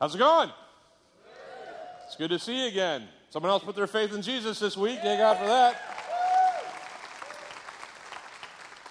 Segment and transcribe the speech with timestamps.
[0.00, 0.50] How's it going?
[2.06, 3.04] It's good to see you again.
[3.30, 4.98] Someone else put their faith in Jesus this week.
[5.00, 5.80] Thank God for that.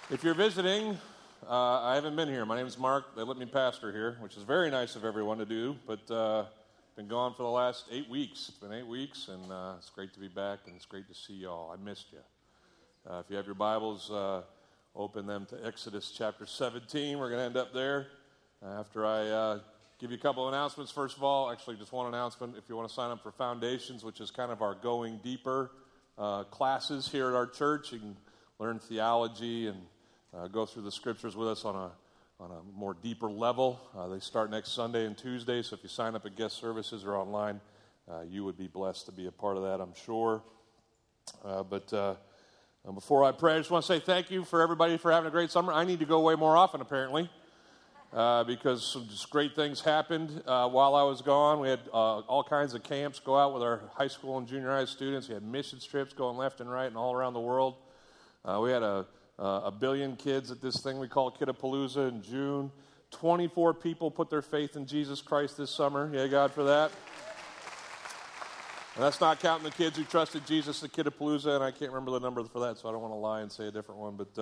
[0.09, 0.97] If you're visiting,
[1.45, 2.45] uh, I haven't been here.
[2.45, 3.17] My name is Mark.
[3.17, 5.75] They let me pastor here, which is very nice of everyone to do.
[5.85, 6.45] But uh,
[6.95, 8.47] been gone for the last eight weeks.
[8.47, 11.13] It's been eight weeks, and uh, it's great to be back, and it's great to
[11.13, 11.75] see you all.
[11.77, 12.19] I missed you.
[13.11, 14.43] Uh, if you have your Bibles, uh,
[14.95, 17.19] open them to Exodus chapter 17.
[17.19, 18.07] We're going to end up there
[18.65, 19.59] after I uh,
[20.03, 20.91] give you a couple of announcements.
[20.91, 22.57] First of all, actually, just one announcement.
[22.57, 25.71] If you want to sign up for Foundations, which is kind of our going deeper
[26.17, 28.17] uh, classes here at our church, you can
[28.59, 29.77] learn theology and
[30.33, 31.91] uh, go through the scriptures with us on a
[32.43, 33.79] on a more deeper level.
[33.97, 37.05] Uh, they start next Sunday and Tuesday, so if you sign up at guest services
[37.05, 37.61] or online,
[38.11, 40.43] uh, you would be blessed to be a part of that, I'm sure.
[41.45, 42.15] Uh, but uh,
[42.93, 45.31] before I pray, I just want to say thank you for everybody for having a
[45.31, 45.71] great summer.
[45.71, 47.29] I need to go away more often, apparently.
[48.13, 51.59] Uh, because some just great things happened uh, while I was gone.
[51.59, 54.69] We had uh, all kinds of camps go out with our high school and junior
[54.69, 55.27] high students.
[55.27, 57.73] We had mission trips going left and right and all around the world.
[58.45, 59.07] Uh, we had a,
[59.39, 62.71] a billion kids at this thing we call Kiddapalooza in June.
[63.09, 66.11] 24 people put their faith in Jesus Christ this summer.
[66.13, 66.91] Yeah, God for that.
[68.93, 72.11] And that's not counting the kids who trusted Jesus at Kiddapalooza, and I can't remember
[72.11, 74.17] the number for that, so I don't want to lie and say a different one.
[74.17, 74.37] But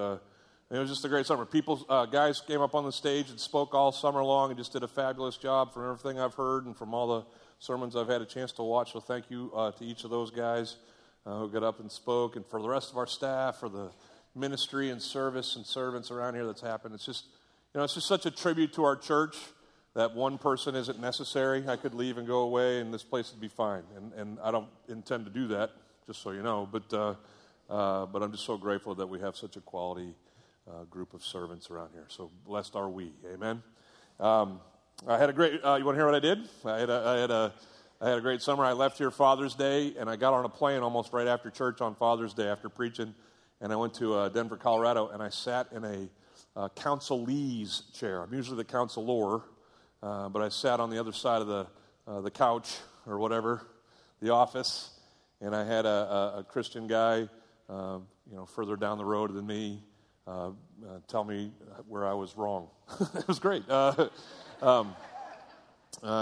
[0.71, 1.45] uh, it was just a great summer.
[1.45, 4.71] People, uh, guys came up on the stage and spoke all summer long and just
[4.71, 7.25] did a fabulous job from everything I've heard and from all the
[7.59, 8.93] sermons I've had a chance to watch.
[8.93, 10.77] So thank you uh, to each of those guys
[11.25, 13.91] uh, who got up and spoke, and for the rest of our staff, for the
[14.33, 16.95] ministry and service and servants around here that's happened.
[16.95, 17.25] It's just,
[17.73, 19.37] you know, it's just such a tribute to our church
[19.93, 21.67] that one person isn't necessary.
[21.67, 23.83] I could leave and go away, and this place would be fine.
[23.97, 25.71] And, and I don't intend to do that,
[26.07, 26.67] just so you know.
[26.71, 27.15] But, uh,
[27.69, 30.15] uh, but I'm just so grateful that we have such a quality
[30.69, 32.05] uh, group of servants around here.
[32.09, 33.13] So blessed are we.
[33.33, 33.63] Amen.
[34.19, 34.59] Um,
[35.07, 35.63] I had a great.
[35.63, 36.39] Uh, you want to hear what I did?
[36.65, 37.53] I had a, I had a
[38.01, 38.65] I had a great summer.
[38.65, 41.81] I left here Father's Day, and I got on a plane almost right after church
[41.81, 43.13] on Father's Day after preaching,
[43.61, 46.09] and I went to uh, Denver, Colorado, and I sat in a
[46.55, 48.21] uh, counselee's chair.
[48.21, 49.41] I'm usually the counselor,
[50.01, 51.67] uh, but I sat on the other side of the
[52.07, 53.61] uh, the couch or whatever,
[54.21, 54.89] the office,
[55.39, 57.29] and I had a, a, a Christian guy,
[57.69, 57.99] uh,
[58.29, 59.83] you know, further down the road than me,
[60.27, 60.51] uh, uh,
[61.07, 61.51] tell me
[61.87, 62.67] where I was wrong.
[63.15, 63.63] it was great.
[63.67, 64.09] Uh,
[64.61, 64.95] um,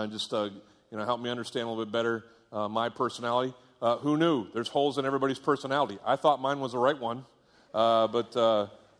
[0.09, 0.51] just you
[0.97, 2.23] know, help me understand a little bit better
[2.69, 3.53] my personality.
[3.81, 4.47] who knew?
[4.53, 5.99] There's holes in everybody's personality.
[6.05, 7.25] I thought mine was the right one,
[7.73, 8.35] but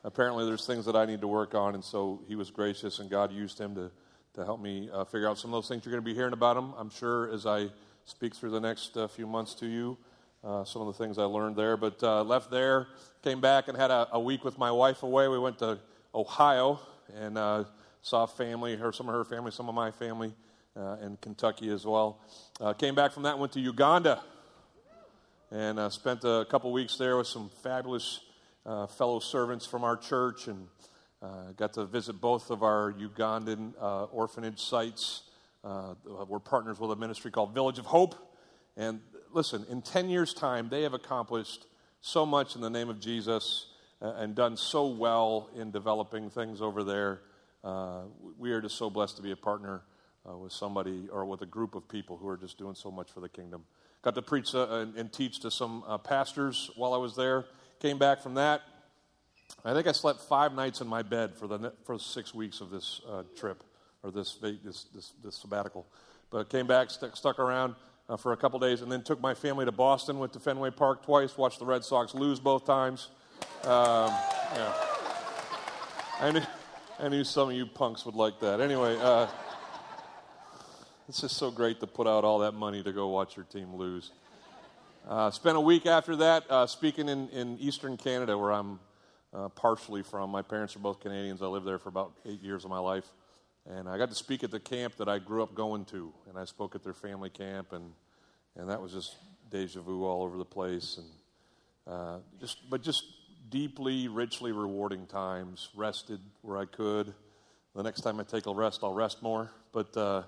[0.03, 1.75] apparently there's things that I need to work on.
[1.75, 3.91] And so he was gracious, and God used him to,
[4.35, 6.33] to help me uh, figure out some of those things you're going to be hearing
[6.33, 7.69] about him, I'm sure, as I
[8.05, 9.97] speak through the next uh, few months to you
[10.43, 11.77] uh, some of the things I learned there.
[11.77, 12.87] But uh, left there,
[13.23, 15.27] came back and had a, a, week with my wife away.
[15.27, 15.79] We went to
[16.15, 16.79] Ohio
[17.15, 17.65] and uh,
[18.01, 20.33] saw family, her, some of her family, some of my family,
[20.77, 22.21] uh, and Kentucky as well.
[22.61, 24.21] Uh, came back from that, went to Uganda,
[25.51, 28.21] and uh, spent a couple weeks there with some fabulous
[28.97, 30.67] fellow servants from our church, and
[31.57, 33.73] got to visit both of our Ugandan
[34.11, 35.23] orphanage sites.
[35.63, 38.15] we're partners with a ministry called Village of Hope.
[38.77, 41.65] And listen, in 10 years' time, they have accomplished
[42.01, 43.67] so much in the name of Jesus
[44.01, 47.21] uh, and done so well in developing things over there.
[47.63, 48.03] Uh,
[48.37, 49.81] we are just so blessed to be a partner
[50.29, 53.11] uh, with somebody or with a group of people who are just doing so much
[53.11, 53.65] for the kingdom.
[54.01, 57.45] Got to preach uh, and, and, teach to some uh, pastors while I was there.
[57.81, 58.61] Came back from that.
[59.65, 62.69] I think I slept five nights in my bed for the for six weeks of
[62.69, 63.63] this uh, trip
[64.03, 65.85] or this, this, this, this sabbatical.
[66.29, 67.75] But came back, st- stuck around
[68.09, 70.71] uh, for a couple days, and then took my family to Boston, went to Fenway
[70.71, 73.09] Park twice, watched the Red Sox lose both times.
[73.63, 74.11] Um,
[74.55, 74.73] yeah.
[76.19, 76.41] I knew,
[76.99, 78.59] I knew some of you punks would like that.
[78.59, 79.27] Anyway, uh,
[81.07, 83.75] it's just so great to put out all that money to go watch your team
[83.75, 84.11] lose.
[85.07, 88.79] Uh, spent a week after that uh, speaking in, in eastern Canada, where I'm
[89.33, 90.29] uh, partially from.
[90.29, 91.41] My parents are both Canadians.
[91.41, 93.05] I lived there for about eight years of my life.
[93.69, 96.39] And I got to speak at the camp that I grew up going to, and
[96.39, 97.91] I spoke at their family camp, and
[98.55, 99.15] and that was just
[99.51, 101.07] deja vu all over the place, and
[101.85, 103.03] uh, just but just
[103.51, 105.69] deeply, richly rewarding times.
[105.75, 107.13] Rested where I could.
[107.75, 109.51] The next time I take a rest, I'll rest more.
[109.71, 110.23] But uh,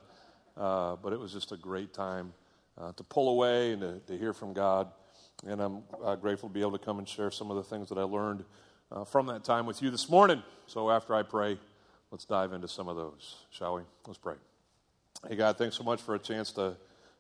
[0.55, 2.33] uh, but it was just a great time
[2.77, 4.91] uh, to pull away and to, to, hear from God,
[5.47, 7.89] and I'm uh, grateful to be able to come and share some of the things
[7.89, 8.43] that I learned
[8.91, 10.43] uh, from that time with you this morning.
[10.67, 11.57] So after I pray.
[12.11, 13.83] Let's dive into some of those, shall we?
[14.05, 14.35] Let's pray.
[15.29, 16.75] Hey, God, thanks so much for a chance to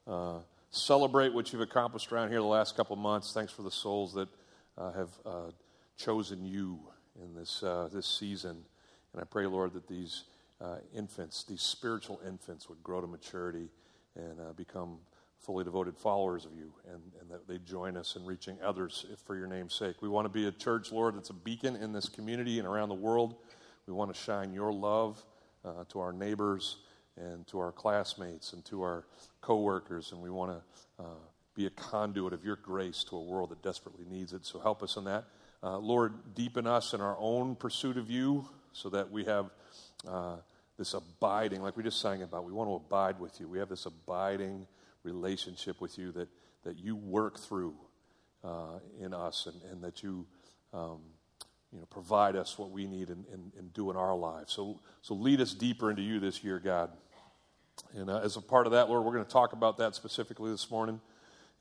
[0.05, 0.39] uh,
[0.69, 3.31] celebrate what you've accomplished around here the last couple months.
[3.31, 4.27] Thanks for the souls that
[4.77, 5.51] uh, have uh,
[5.95, 6.77] chosen you
[7.23, 8.57] in this, uh, this season.
[9.13, 10.25] And I pray, Lord, that these
[10.59, 13.69] uh, infants, these spiritual infants, would grow to maturity
[14.17, 14.97] and uh, become
[15.39, 19.37] fully devoted followers of you, and, and that they join us in reaching others for
[19.37, 20.01] your name's sake.
[20.01, 22.89] We want to be a church, Lord, that's a beacon in this community and around
[22.89, 23.35] the world.
[23.91, 25.21] We want to shine your love
[25.65, 26.77] uh, to our neighbors
[27.17, 29.03] and to our classmates and to our
[29.41, 30.53] coworkers, and we want
[30.97, 31.07] to uh,
[31.55, 34.45] be a conduit of your grace to a world that desperately needs it.
[34.45, 35.25] So help us in that.
[35.61, 39.49] Uh, Lord, deepen us in our own pursuit of you so that we have
[40.07, 40.37] uh,
[40.77, 42.45] this abiding, like we just sang about.
[42.45, 43.49] We want to abide with you.
[43.49, 44.67] We have this abiding
[45.03, 46.29] relationship with you that,
[46.63, 47.75] that you work through
[48.41, 50.27] uh, in us and, and that you.
[50.73, 51.01] Um,
[51.71, 54.51] you know, provide us what we need and, and, and, do in our lives.
[54.53, 56.91] So, so lead us deeper into you this year, God.
[57.95, 60.51] And uh, as a part of that, Lord, we're going to talk about that specifically
[60.51, 60.99] this morning.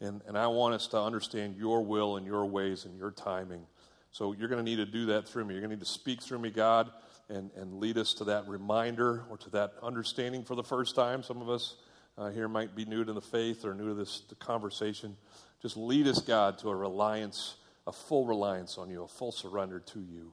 [0.01, 3.67] And, and I want us to understand your will and your ways and your timing.
[4.13, 5.55] So you're going to need to do that through me.
[5.55, 6.91] You're going to need to speak through me, God,
[7.29, 11.23] and, and lead us to that reminder or to that understanding for the first time.
[11.23, 11.77] Some of us
[12.19, 15.17] uh, here might be new to the faith or new to this conversation.
[15.63, 19.81] Just lead us, God, to a reliance a full reliance on you, a full surrender
[19.81, 20.33] to you.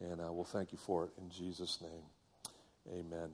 [0.00, 2.02] And uh, we'll thank you for it in Jesus' name.
[2.92, 3.30] Amen.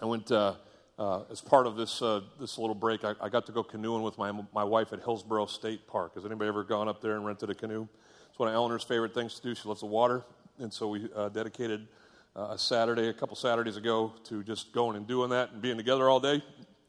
[0.00, 0.54] I went, uh,
[0.98, 4.02] uh, as part of this, uh, this little break, I, I, got to go canoeing
[4.02, 6.14] with my, my wife at Hillsborough State Park.
[6.14, 7.86] Has anybody ever gone up there and rented a canoe?
[8.30, 9.54] It's one of Eleanor's favorite things to do.
[9.54, 10.24] She loves the water.
[10.58, 11.86] And so we uh, dedicated
[12.34, 15.76] uh, a Saturday, a couple Saturdays ago, to just going and doing that and being
[15.76, 16.42] together all day.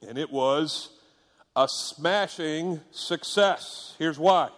[0.08, 0.90] And it was
[1.56, 3.96] a smashing success.
[4.00, 4.50] Here's why.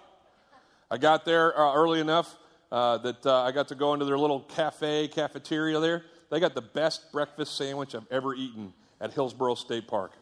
[0.89, 2.35] I got there uh, early enough
[2.71, 6.05] uh, that uh, I got to go into their little cafe, cafeteria there.
[6.29, 10.13] They got the best breakfast sandwich I've ever eaten at Hillsborough State Park.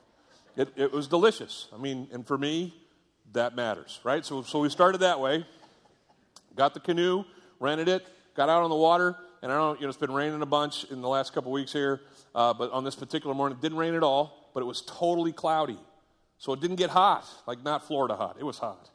[0.58, 1.68] It, it was delicious.
[1.74, 2.74] I mean, and for me,
[3.34, 4.26] that matters, right?
[4.26, 5.46] So, so we started that way.
[6.56, 7.26] Got the canoe,
[7.60, 10.42] rented it, got out on the water, and I don't, you know, it's been raining
[10.42, 12.02] a bunch in the last couple weeks here,
[12.34, 15.34] uh, but on this particular morning, it didn't rain at all, but it was totally
[15.34, 15.78] cloudy.
[16.38, 18.38] So it didn't get hot, like not Florida hot.
[18.40, 18.90] It was hot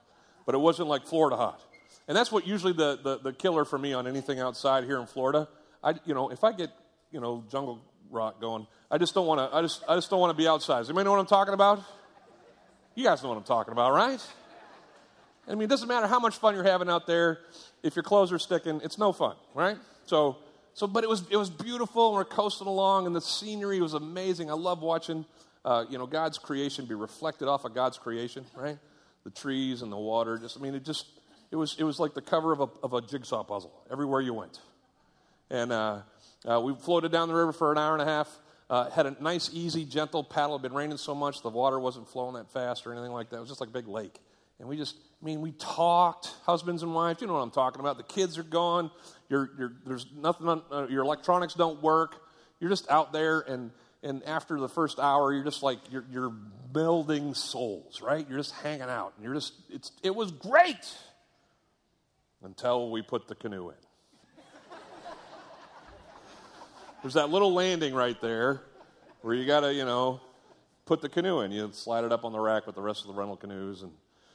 [0.51, 1.63] but it wasn't like Florida hot.
[2.09, 5.07] And that's what usually the, the, the killer for me on anything outside here in
[5.07, 5.47] Florida.
[5.81, 6.71] I, you know, if I get,
[7.13, 7.81] you know, jungle
[8.11, 10.49] rot going, I just don't want to, I just, I just don't want to be
[10.49, 10.85] outside.
[10.87, 11.85] Anybody know what I'm talking about?
[12.97, 14.21] You guys know what I'm talking about, right?
[15.47, 17.39] I mean, it doesn't matter how much fun you're having out there.
[17.85, 19.77] If your clothes are sticking, it's no fun, right?
[20.07, 20.39] So,
[20.75, 22.09] so, but it was, it was beautiful.
[22.09, 24.51] And we're coasting along, and the scenery was amazing.
[24.51, 25.27] I love watching,
[25.65, 28.79] uh, you know, God's creation be reflected off of God's creation, right?
[29.25, 30.39] The trees and the water.
[30.39, 31.07] Just, I mean, it just,
[31.51, 34.35] it was, it was like the cover of a, of a jigsaw puzzle everywhere you
[34.35, 34.61] went.
[35.51, 36.01] And uh,
[36.45, 38.29] uh, we floated down the river for an hour and a half.
[38.69, 40.55] Uh, had a nice, easy, gentle paddle.
[40.55, 43.31] It had been raining so much, the water wasn't flowing that fast or anything like
[43.31, 43.39] that.
[43.39, 44.17] It was just like a big lake.
[44.61, 47.21] And we just, I mean, we talked, husbands and wives.
[47.21, 47.97] You know what I'm talking about.
[47.97, 48.91] The kids are gone.
[49.29, 52.23] You're, you're, there's nothing, on, uh, your electronics don't work.
[52.61, 53.71] You're just out there, and
[54.03, 58.27] and after the first hour, you're just like you're, you're building souls, right?
[58.29, 60.95] You're just hanging out, and you're just it's it was great
[62.43, 63.77] until we put the canoe in.
[67.03, 68.61] There's that little landing right there
[69.23, 70.21] where you got to, you know,
[70.85, 71.51] put the canoe in.
[71.51, 73.93] You slide it up on the rack with the rest of the rental canoes and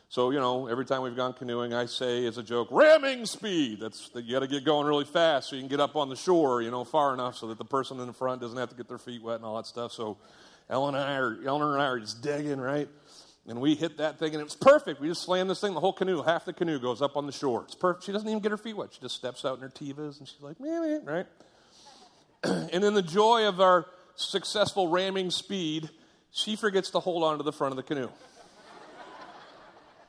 [0.10, 3.80] so, you know, every time we've gone canoeing, I say as a joke, ramming speed.
[3.82, 6.10] That's that you got to get going really fast so you can get up on
[6.10, 8.70] the shore, you know, far enough so that the person in the front doesn't have
[8.70, 9.92] to get their feet wet and all that stuff.
[9.92, 10.18] So,
[10.70, 12.88] Ellen and I are, Ellen and I are just digging, right?
[13.48, 15.00] And we hit that thing, and it was perfect.
[15.00, 17.32] We just slammed this thing, the whole canoe, half the canoe goes up on the
[17.32, 17.64] shore.
[17.66, 18.06] It's perfect.
[18.06, 18.90] She doesn't even get her feet wet.
[18.92, 21.28] She just steps out in her Tevas, and she's like, meh, right?
[22.44, 23.86] and in the joy of our
[24.16, 25.90] successful ramming speed,
[26.32, 28.10] she forgets to hold on to the front of the canoe.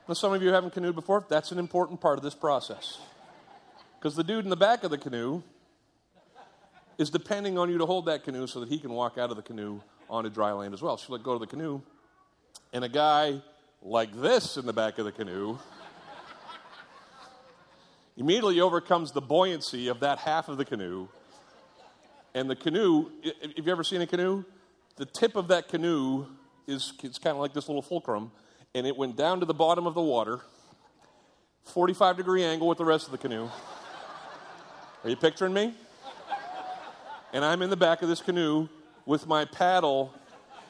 [0.09, 1.25] Now, some of you haven't canoed before.
[1.29, 2.99] That's an important part of this process.
[3.99, 5.43] Because the dude in the back of the canoe
[6.97, 9.37] is depending on you to hold that canoe so that he can walk out of
[9.37, 10.97] the canoe onto dry land as well.
[10.97, 11.83] She'll let go of the canoe,
[12.73, 13.43] and a guy
[13.83, 15.59] like this in the back of the canoe
[18.17, 21.09] immediately overcomes the buoyancy of that half of the canoe.
[22.35, 24.45] And the canoe, have you ever seen a canoe?
[24.97, 26.27] The tip of that canoe
[26.67, 28.31] is it's kind of like this little fulcrum
[28.77, 30.39] and it went down to the bottom of the water,
[31.65, 33.49] 45 degree angle with the rest of the canoe.
[35.03, 35.73] Are you picturing me?
[37.33, 38.69] And I'm in the back of this canoe
[39.07, 40.13] with my paddle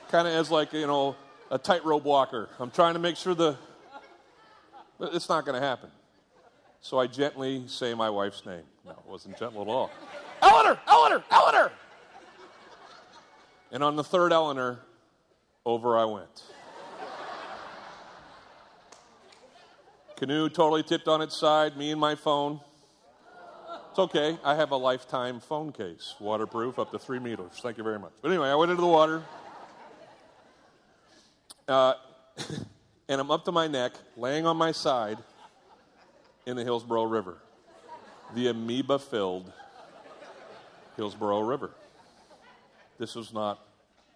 [0.09, 1.17] kind of as like, you know,
[1.51, 2.49] a tightrope walker.
[2.61, 3.57] I'm trying to make sure the.
[5.01, 5.91] It's not going to happen.
[6.83, 8.63] So I gently say my wife's name.
[8.85, 9.91] No, it wasn't gentle at all.
[10.41, 10.79] Eleanor!
[10.87, 11.25] Eleanor!
[11.29, 11.73] Eleanor!
[13.73, 14.79] And on the third Eleanor,
[15.65, 16.45] over I went.
[20.17, 22.59] Canoe totally tipped on its side, me and my phone.
[23.91, 24.39] It's okay.
[24.43, 27.53] I have a lifetime phone case, waterproof, up to three meters.
[27.63, 28.13] Thank you very much.
[28.23, 29.23] But anyway, I went into the water.
[31.69, 31.95] Uh,
[33.09, 35.19] and I'm up to my neck, laying on my side
[36.47, 37.37] in the Hillsborough River,
[38.35, 39.53] the amoeba filled
[40.97, 41.73] Hillsborough River.
[42.99, 43.61] This was not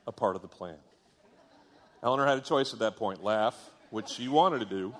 [0.07, 0.79] a part of the plan.
[2.03, 3.55] Eleanor had a choice at that point laugh,
[3.91, 4.95] which she wanted to do,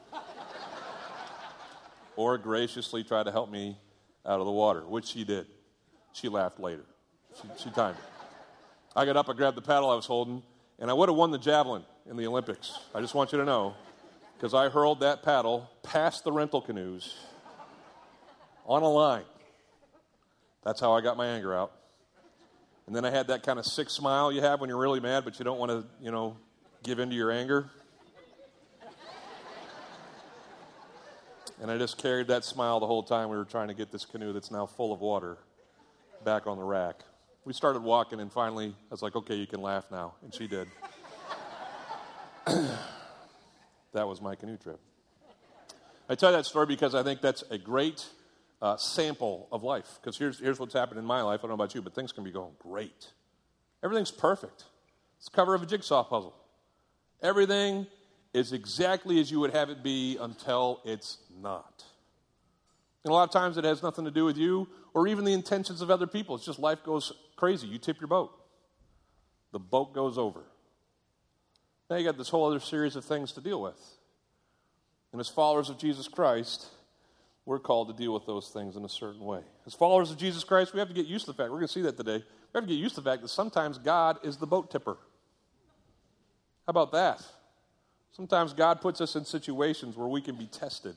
[2.21, 3.79] or graciously try to help me
[4.27, 5.47] out of the water, which she did.
[6.13, 6.85] She laughed later.
[7.41, 8.05] She, she timed it.
[8.95, 10.43] I got up, I grabbed the paddle I was holding,
[10.79, 12.79] and I would have won the javelin in the Olympics.
[12.95, 13.75] I just want you to know,
[14.37, 17.17] because I hurled that paddle past the rental canoes
[18.67, 19.25] on a line.
[20.63, 21.73] That's how I got my anger out.
[22.87, 25.25] And then I had that kind of sick smile you have when you're really mad,
[25.25, 26.37] but you don't want to, you know,
[26.83, 27.71] give in to your anger.
[31.61, 34.07] And I just carried that smile the whole time we were trying to get this
[34.07, 35.37] canoe that's now full of water
[36.25, 37.01] back on the rack.
[37.45, 40.15] We started walking, and finally, I was like, okay, you can laugh now.
[40.23, 40.69] And she did.
[42.47, 44.81] that was my canoe trip.
[46.09, 48.07] I tell that story because I think that's a great
[48.63, 49.99] uh, sample of life.
[50.01, 51.41] Because here's, here's what's happened in my life.
[51.41, 53.09] I don't know about you, but things can be going great.
[53.85, 54.65] Everything's perfect.
[55.19, 56.35] It's the cover of a jigsaw puzzle.
[57.23, 57.87] Everything
[58.33, 61.85] is exactly as you would have it be until it's not.
[63.05, 65.33] And a lot of times it has nothing to do with you or even the
[65.33, 66.37] intentions of other people.
[66.37, 67.67] It's just life goes crazy.
[67.67, 68.33] You tip your boat,
[69.53, 70.43] the boat goes over.
[71.89, 73.81] Now you got this whole other series of things to deal with.
[75.13, 76.67] And as followers of Jesus Christ,
[77.45, 79.41] we're called to deal with those things in a certain way.
[79.67, 81.67] As followers of Jesus Christ, we have to get used to the fact, we're going
[81.67, 84.19] to see that today, we have to get used to the fact that sometimes God
[84.23, 84.99] is the boat tipper.
[86.67, 87.25] How about that?
[88.13, 90.97] Sometimes God puts us in situations where we can be tested,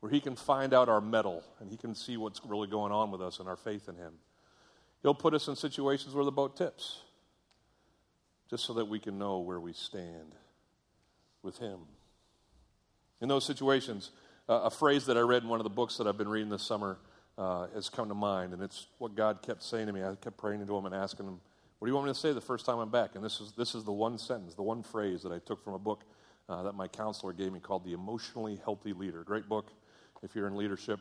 [0.00, 3.10] where He can find out our mettle and He can see what's really going on
[3.10, 4.14] with us and our faith in Him.
[5.02, 7.00] He'll put us in situations where the boat tips,
[8.48, 10.36] just so that we can know where we stand
[11.42, 11.80] with Him.
[13.20, 14.10] In those situations,
[14.48, 16.50] uh, a phrase that I read in one of the books that I've been reading
[16.50, 16.98] this summer
[17.36, 20.02] uh, has come to mind, and it's what God kept saying to me.
[20.02, 21.40] I kept praying to Him and asking Him,
[21.82, 23.16] What do you want me to say the first time I'm back?
[23.16, 25.74] And this is, this is the one sentence, the one phrase that I took from
[25.74, 26.04] a book
[26.48, 29.24] uh, that my counselor gave me called The Emotionally Healthy Leader.
[29.24, 29.72] Great book
[30.22, 31.00] if you're in leadership.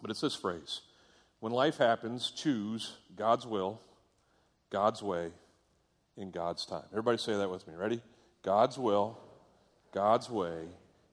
[0.00, 0.80] But it's this phrase
[1.40, 3.78] When life happens, choose God's will,
[4.70, 5.32] God's way,
[6.16, 6.84] in God's time.
[6.92, 7.74] Everybody say that with me.
[7.74, 8.00] Ready?
[8.42, 9.18] God's will,
[9.92, 10.62] God's way,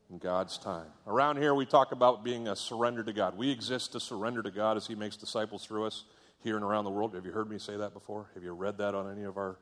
[0.09, 0.87] in God's time.
[1.05, 3.37] Around here, we talk about being a surrender to God.
[3.37, 6.05] We exist to surrender to God as He makes disciples through us
[6.43, 7.15] here and around the world.
[7.15, 8.29] Have you heard me say that before?
[8.33, 9.57] Have you read that on any of our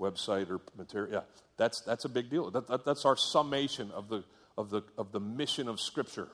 [0.00, 1.12] website or material?
[1.12, 1.20] Yeah,
[1.56, 2.50] that's, that's a big deal.
[2.50, 4.24] That, that, that's our summation of the,
[4.56, 6.28] of, the, of the mission of Scripture.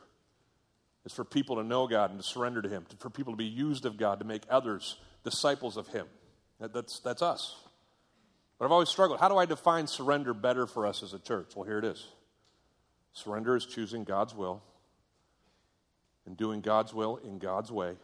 [1.04, 3.36] It's for people to know God and to surrender to Him, to, for people to
[3.36, 6.06] be used of God to make others disciples of Him.
[6.60, 7.56] That, that's, that's us.
[8.58, 9.20] But I've always struggled.
[9.20, 11.52] How do I define surrender better for us as a church?
[11.54, 12.06] Well, here it is.
[13.12, 14.62] Surrender is choosing God's will
[16.26, 17.94] and doing God's will in God's way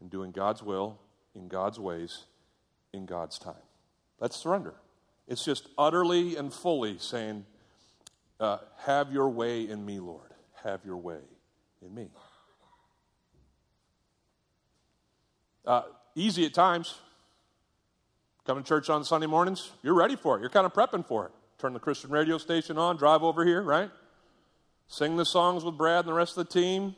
[0.00, 0.98] and doing God's will
[1.34, 2.24] in God's ways
[2.92, 3.54] in God's time.
[4.20, 4.74] That's surrender.
[5.28, 7.44] It's just utterly and fully saying,
[8.40, 10.32] uh, Have your way in me, Lord.
[10.64, 11.20] Have your way
[11.82, 12.08] in me.
[15.64, 15.82] Uh,
[16.14, 16.94] easy at times.
[18.46, 20.40] Coming to church on Sunday mornings, you're ready for it.
[20.40, 23.62] You're kind of prepping for it turn the Christian radio station on, drive over here,
[23.62, 23.90] right?
[24.88, 26.94] Sing the songs with Brad and the rest of the team.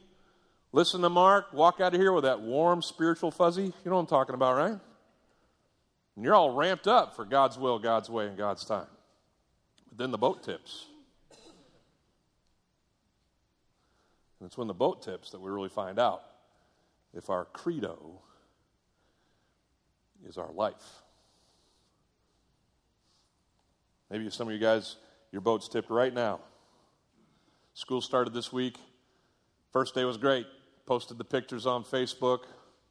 [0.72, 3.62] Listen to Mark, walk out of here with that warm spiritual fuzzy.
[3.62, 4.78] You know what I'm talking about, right?
[6.16, 8.86] And you're all ramped up for God's will, God's way, and God's time.
[9.88, 10.86] But then the boat tips.
[14.40, 16.22] And it's when the boat tips that we really find out
[17.14, 18.20] if our credo
[20.28, 21.02] is our life.
[24.10, 24.96] Maybe some of you guys,
[25.32, 26.40] your boat's tipped right now.
[27.74, 28.76] School started this week.
[29.72, 30.46] First day was great.
[30.88, 32.44] Posted the pictures on Facebook.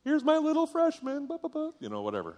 [0.03, 1.27] Here's my little freshman,
[1.79, 2.37] you know, whatever.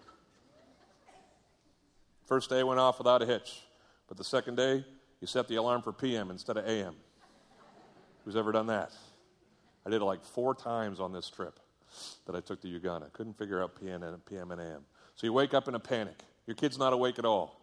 [2.27, 3.59] First day went off without a hitch.
[4.07, 4.85] But the second day,
[5.19, 6.95] you set the alarm for PM instead of AM.
[8.23, 8.93] Who's ever done that?
[9.85, 11.59] I did it like four times on this trip
[12.25, 13.07] that I took to Uganda.
[13.11, 14.85] Couldn't figure out PM and, PM and AM.
[15.15, 16.23] So you wake up in a panic.
[16.47, 17.59] Your kid's not awake at all.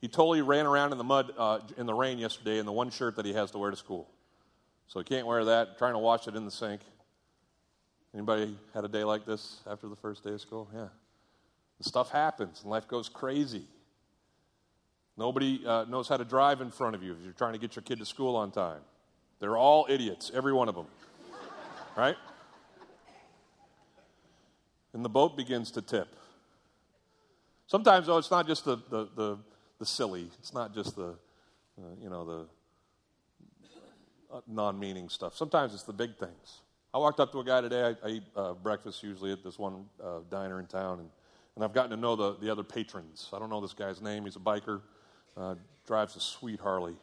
[0.00, 2.90] He totally ran around in the mud uh, in the rain yesterday in the one
[2.90, 4.08] shirt that he has to wear to school.
[4.86, 5.76] So he can't wear that.
[5.78, 6.82] Trying to wash it in the sink.
[8.14, 10.68] Anybody had a day like this after the first day of school?
[10.74, 10.88] Yeah.
[11.80, 13.64] Stuff happens and life goes crazy.
[15.16, 17.74] Nobody uh, knows how to drive in front of you if you're trying to get
[17.74, 18.80] your kid to school on time.
[19.40, 20.86] They're all idiots, every one of them.
[21.96, 22.16] right?
[24.92, 26.14] and the boat begins to tip.
[27.66, 29.38] Sometimes, though, it's not just the, the, the,
[29.78, 31.14] the silly, it's not just the,
[31.78, 32.46] uh, you know, the
[34.36, 35.36] uh, non meaning stuff.
[35.36, 36.60] Sometimes it's the big things.
[36.94, 37.96] I walked up to a guy today.
[38.02, 41.08] I, I eat uh, breakfast usually at this one uh, diner in town, and,
[41.56, 43.30] and I've gotten to know the, the other patrons.
[43.32, 44.24] I don't know this guy's name.
[44.24, 44.82] He's a biker,
[45.34, 45.54] uh,
[45.86, 46.94] drives a sweet Harley.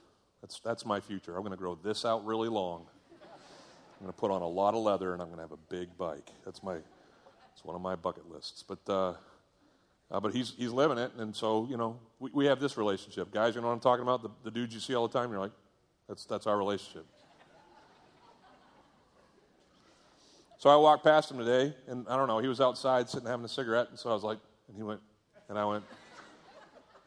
[0.41, 1.36] That's, that's my future.
[1.36, 2.86] I'm going to grow this out really long.
[3.22, 5.58] I'm going to put on a lot of leather, and I'm going to have a
[5.69, 6.29] big bike.
[6.46, 6.75] That's my,
[7.53, 8.63] it's one of my bucket lists.
[8.65, 9.13] But, uh,
[10.12, 13.31] uh, but he's, he's living it, and so, you know, we, we have this relationship.
[13.31, 14.22] Guys, you know what I'm talking about?
[14.22, 15.51] The, the dudes you see all the time, you're like,
[16.08, 17.08] that's, that's our relationship.
[20.60, 23.46] So I walked past him today, and I don't know, he was outside sitting having
[23.46, 25.00] a cigarette, and so I was like, and he went,
[25.48, 25.86] and I went,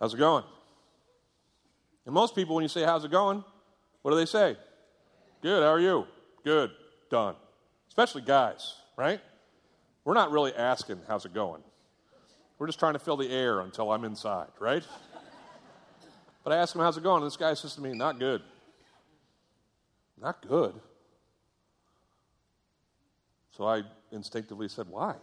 [0.00, 0.42] how's it going?
[2.06, 3.44] And most people, when you say, how's it going,
[4.00, 4.56] what do they say?
[5.42, 6.06] Good, how are you?
[6.42, 6.70] Good,
[7.10, 7.34] done.
[7.88, 9.20] Especially guys, right?
[10.06, 11.62] We're not really asking, how's it going?
[12.58, 14.82] We're just trying to fill the air until I'm inside, right?
[16.42, 17.22] But I ask him, how's it going?
[17.22, 18.40] And this guy says to me, not good.
[20.18, 20.74] Not good.
[23.56, 25.14] So I instinctively said, Why?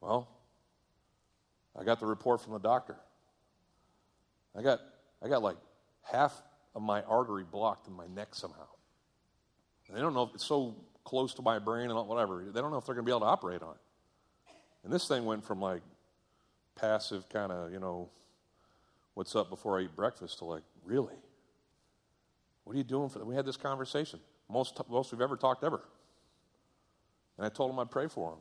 [0.00, 0.28] Well,
[1.78, 2.96] I got the report from the doctor.
[4.56, 4.80] I got,
[5.22, 5.56] I got like
[6.02, 6.42] half
[6.74, 8.66] of my artery blocked in my neck somehow.
[9.88, 12.44] And they don't know if it's so close to my brain and whatever.
[12.44, 14.52] They don't know if they're going to be able to operate on it.
[14.84, 15.82] And this thing went from like
[16.76, 18.08] passive kind of, you know,
[19.14, 21.14] what's up before I eat breakfast to like, really?
[22.64, 23.24] What are you doing for that?
[23.24, 24.20] We had this conversation.
[24.48, 25.82] Most, most we've ever talked ever.
[27.36, 28.38] And I told him I'd pray for him.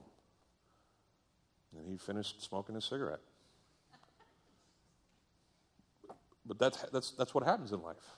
[1.78, 3.20] And he finished smoking his cigarette.
[6.46, 8.18] But that's, that's, that's what happens in life.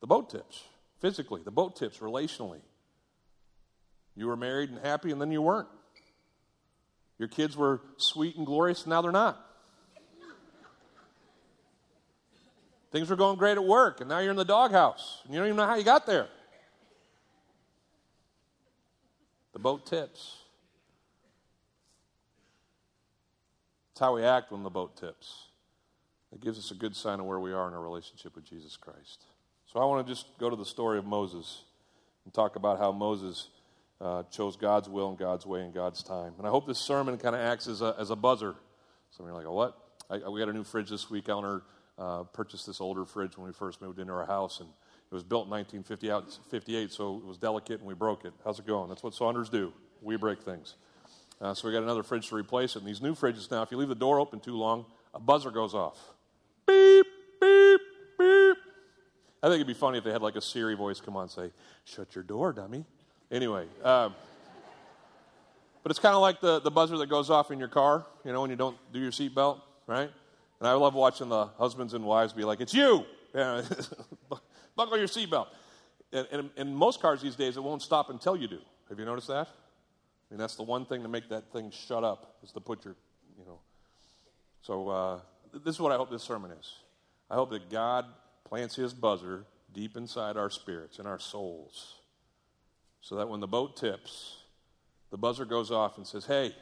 [0.00, 0.64] The boat tips,
[1.00, 2.60] physically, the boat tips relationally.
[4.16, 5.68] You were married and happy, and then you weren't.
[7.18, 9.40] Your kids were sweet and glorious, and now they're not.
[12.90, 15.48] Things were going great at work, and now you're in the doghouse, and you don't
[15.48, 16.28] even know how you got there.
[19.52, 20.38] The boat tips.
[23.92, 25.46] It's how we act when the boat tips.
[26.32, 28.76] It gives us a good sign of where we are in our relationship with Jesus
[28.76, 29.24] Christ.
[29.70, 31.62] So I want to just go to the story of Moses
[32.24, 33.48] and talk about how Moses
[34.00, 36.32] uh, chose God's will and God's way and God's time.
[36.38, 38.54] And I hope this sermon kind of acts as a, as a buzzer.
[39.10, 39.76] Some of you are like, oh, what?
[40.08, 41.28] I, we got a new fridge this week.
[41.28, 41.62] Eleanor
[41.98, 44.68] uh, purchased this older fridge when we first moved into our house, and
[45.12, 48.32] it was built in 1958, so it was delicate and we broke it.
[48.46, 48.88] How's it going?
[48.88, 49.70] That's what Saunders do.
[50.00, 50.76] We break things.
[51.38, 52.78] Uh, so we got another fridge to replace it.
[52.78, 55.50] And these new fridges now, if you leave the door open too long, a buzzer
[55.50, 55.98] goes off.
[56.66, 57.06] Beep,
[57.42, 57.80] beep,
[58.18, 58.56] beep.
[59.42, 61.30] I think it'd be funny if they had like a Siri voice come on and
[61.30, 61.50] say,
[61.84, 62.86] Shut your door, dummy.
[63.30, 63.66] Anyway.
[63.84, 64.14] Um,
[65.82, 68.32] but it's kind of like the, the buzzer that goes off in your car, you
[68.32, 70.10] know, when you don't do your seatbelt, right?
[70.58, 73.04] And I love watching the husbands and wives be like, It's you.
[73.34, 73.62] Yeah.
[74.76, 75.46] buckle your seatbelt.
[76.12, 78.60] And, and in most cars these days, it won't stop until you do.
[78.88, 79.48] Have you noticed that?
[79.48, 82.84] I mean, that's the one thing to make that thing shut up is to put
[82.84, 82.96] your,
[83.38, 83.60] you know.
[84.62, 85.20] So uh,
[85.64, 86.74] this is what I hope this sermon is.
[87.30, 88.06] I hope that God
[88.44, 91.96] plants His buzzer deep inside our spirits and our souls,
[93.00, 94.36] so that when the boat tips,
[95.10, 96.54] the buzzer goes off and says, "Hey,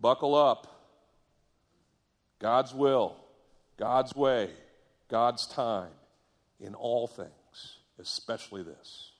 [0.00, 0.68] buckle up.
[2.38, 3.16] God's will,
[3.76, 4.50] God's way,
[5.08, 5.90] God's time."
[6.62, 9.10] In all things, especially this.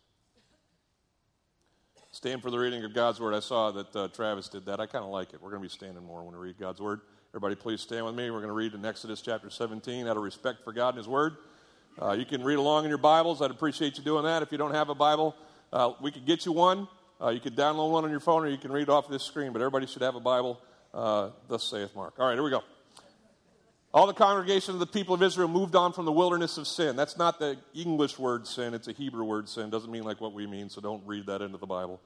[2.13, 3.35] Stand for the reading of God's Word.
[3.35, 4.81] I saw that uh, Travis did that.
[4.81, 5.43] I kind of like it.
[5.43, 7.01] We're going to be standing more when we read God's Word.
[7.31, 8.31] Everybody, please stand with me.
[8.31, 11.09] We're going to read in Exodus chapter 17 out of respect for God and His
[11.09, 11.37] Word.
[12.01, 13.41] Uh, you can read along in your Bibles.
[13.43, 14.43] I'd appreciate you doing that.
[14.43, 15.35] If you don't have a Bible,
[15.73, 16.87] uh, we could get you one.
[17.21, 19.53] Uh, you could download one on your phone or you can read off this screen,
[19.53, 20.61] but everybody should have a Bible.
[20.93, 22.15] Uh, thus saith Mark.
[22.19, 22.63] All right, here we go.
[23.95, 26.97] All the congregation of the people of Israel moved on from the wilderness of sin.
[26.97, 29.69] That's not the English word sin, it's a Hebrew word sin.
[29.69, 32.01] Doesn't mean like what we mean, so don't read that into the Bible.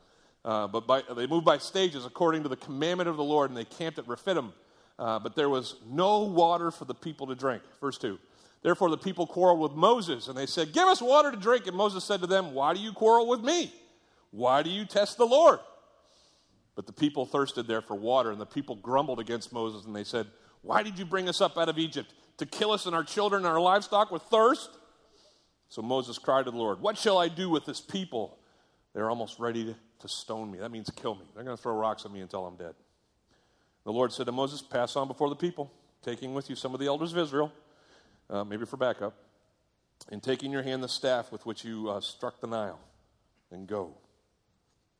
[0.44, 3.56] Uh, but by, they moved by stages according to the commandment of the Lord, and
[3.56, 4.52] they camped at Rephidim.
[4.98, 7.62] Uh, but there was no water for the people to drink.
[7.80, 8.18] Verse 2.
[8.62, 11.68] Therefore, the people quarreled with Moses, and they said, Give us water to drink.
[11.68, 13.72] And Moses said to them, Why do you quarrel with me?
[14.32, 15.60] Why do you test the Lord?
[16.74, 20.04] But the people thirsted there for water, and the people grumbled against Moses, and they
[20.04, 20.26] said,
[20.66, 22.12] why did you bring us up out of Egypt?
[22.38, 24.68] To kill us and our children and our livestock with thirst?
[25.68, 28.36] So Moses cried to the Lord, What shall I do with this people?
[28.92, 30.58] They're almost ready to, to stone me.
[30.58, 31.22] That means kill me.
[31.34, 32.74] They're going to throw rocks at me until I'm dead.
[33.84, 36.80] The Lord said to Moses, Pass on before the people, taking with you some of
[36.80, 37.52] the elders of Israel,
[38.28, 39.14] uh, maybe for backup,
[40.10, 42.80] and taking your hand the staff with which you uh, struck the Nile,
[43.52, 43.94] and go.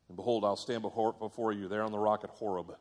[0.08, 2.76] And behold, I'll stand before you there on the rock at Horeb,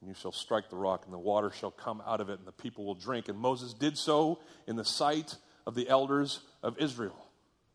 [0.00, 2.46] and you shall strike the rock, and the water shall come out of it, and
[2.46, 3.28] the people will drink.
[3.28, 7.16] And Moses did so in the sight of the elders of Israel.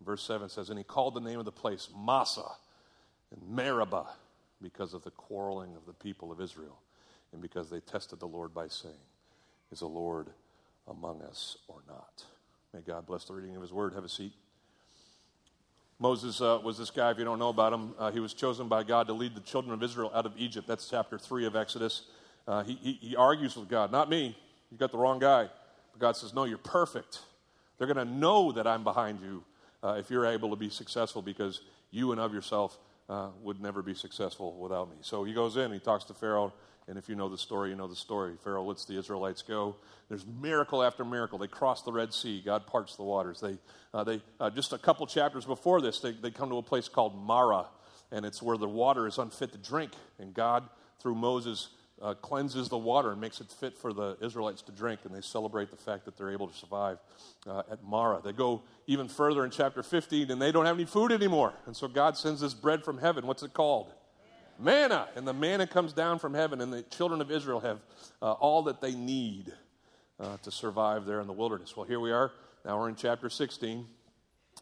[0.02, 2.56] Verse 7 says, And he called the name of the place Massah
[3.32, 4.08] and Meribah
[4.62, 6.80] because of the quarreling of the people of Israel,
[7.32, 8.96] and because they tested the Lord by saying,
[9.72, 10.28] Is the Lord
[10.88, 12.24] among us or not?
[12.74, 13.94] May God bless the reading of his word.
[13.94, 14.34] Have a seat.
[16.00, 18.68] Moses uh, was this guy, if you don't know about him, uh, he was chosen
[18.68, 20.68] by God to lead the children of Israel out of Egypt.
[20.68, 22.02] That's chapter 3 of Exodus.
[22.48, 24.36] Uh, he, he, he, argues with God, not me.
[24.72, 25.50] You got the wrong guy.
[25.94, 27.20] But God says, No, you're perfect.
[27.78, 29.44] They're going to know that I'm behind you
[29.84, 32.78] uh, if you're able to be successful because you and of yourself
[33.10, 34.98] uh, would never be successful without me.
[35.02, 36.54] So he goes in, he talks to Pharaoh.
[36.88, 38.34] And if you know the story, you know the story.
[38.44, 39.78] Pharaoh lets the Israelites go.
[40.10, 41.38] There's miracle after miracle.
[41.38, 42.42] They cross the Red Sea.
[42.44, 43.40] God parts the waters.
[43.40, 43.58] They,
[43.94, 46.90] uh, they uh, just a couple chapters before this, they, they come to a place
[46.90, 47.68] called Marah,
[48.12, 49.92] and it's where the water is unfit to drink.
[50.20, 50.68] And God,
[51.02, 51.70] through Moses,
[52.04, 55.00] uh, cleanses the water and makes it fit for the Israelites to drink.
[55.06, 57.00] And they celebrate the fact that they're able to survive
[57.48, 58.22] uh, at Marah.
[58.24, 61.54] They go even further in chapter 15, and they don't have any food anymore.
[61.66, 63.26] And so God sends this bread from heaven.
[63.26, 63.94] What's it called?
[64.60, 65.08] manna.
[65.16, 67.80] And the manna comes down from heaven, and the children of Israel have
[68.22, 69.54] uh, all that they need
[70.20, 71.76] uh, to survive there in the wilderness.
[71.76, 72.32] Well, here we are.
[72.66, 73.86] Now we're in chapter 16.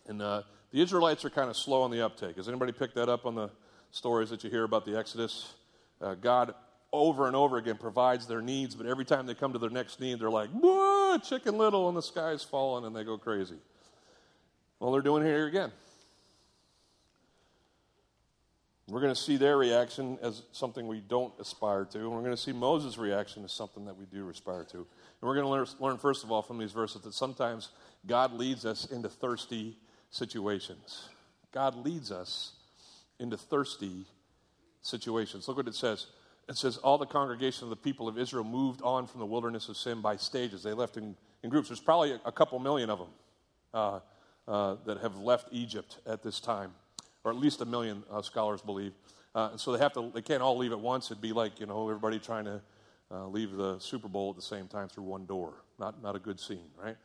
[0.08, 2.38] And uh, the Israelites are kind of slow on the uptake.
[2.38, 3.50] Has anybody picked that up on the
[3.92, 5.54] stories that you hear about the Exodus?
[6.02, 6.56] Uh, God
[6.94, 10.00] over and over again provides their needs, but every time they come to their next
[10.00, 10.50] need, they're like,
[11.24, 13.56] chicken little, and the sky's falling, and they go crazy.
[14.80, 15.72] Well, they're doing it here again.
[18.88, 22.36] We're going to see their reaction as something we don't aspire to, and we're going
[22.36, 24.78] to see Moses' reaction as something that we do aspire to.
[24.78, 24.86] And
[25.22, 27.70] we're going to learn, learn, first of all, from these verses that sometimes
[28.06, 29.78] God leads us into thirsty
[30.10, 31.08] situations.
[31.54, 32.54] God leads us
[33.18, 34.06] into thirsty
[34.82, 35.48] situations.
[35.48, 36.08] Look what it says.
[36.50, 39.70] It says, All the congregation of the people of Israel moved on from the wilderness
[39.70, 40.64] of sin by stages.
[40.64, 41.70] They left in, in groups.
[41.70, 43.10] There's probably a, a couple million of them
[43.74, 44.00] uh,
[44.48, 46.74] uh, that have left Egypt at this time
[47.24, 48.94] or at least a million uh, scholars believe.
[49.34, 51.10] Uh, and so they have to, they can't all leave at once.
[51.12, 52.62] It'd be like, you know, everybody trying to
[53.12, 55.54] uh, leave the Super Bowl at the same time through one door.
[55.80, 56.98] Not, not a good scene, right?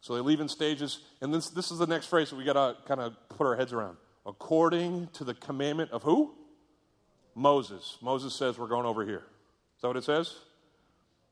[0.00, 1.00] So they leave in stages.
[1.20, 3.56] And this, this is the next phrase that we got to kind of put our
[3.56, 3.96] heads around.
[4.26, 6.34] According to the commandment of who?
[7.34, 7.98] Moses.
[8.00, 9.22] Moses says, We're going over here.
[9.76, 10.36] Is that what it says?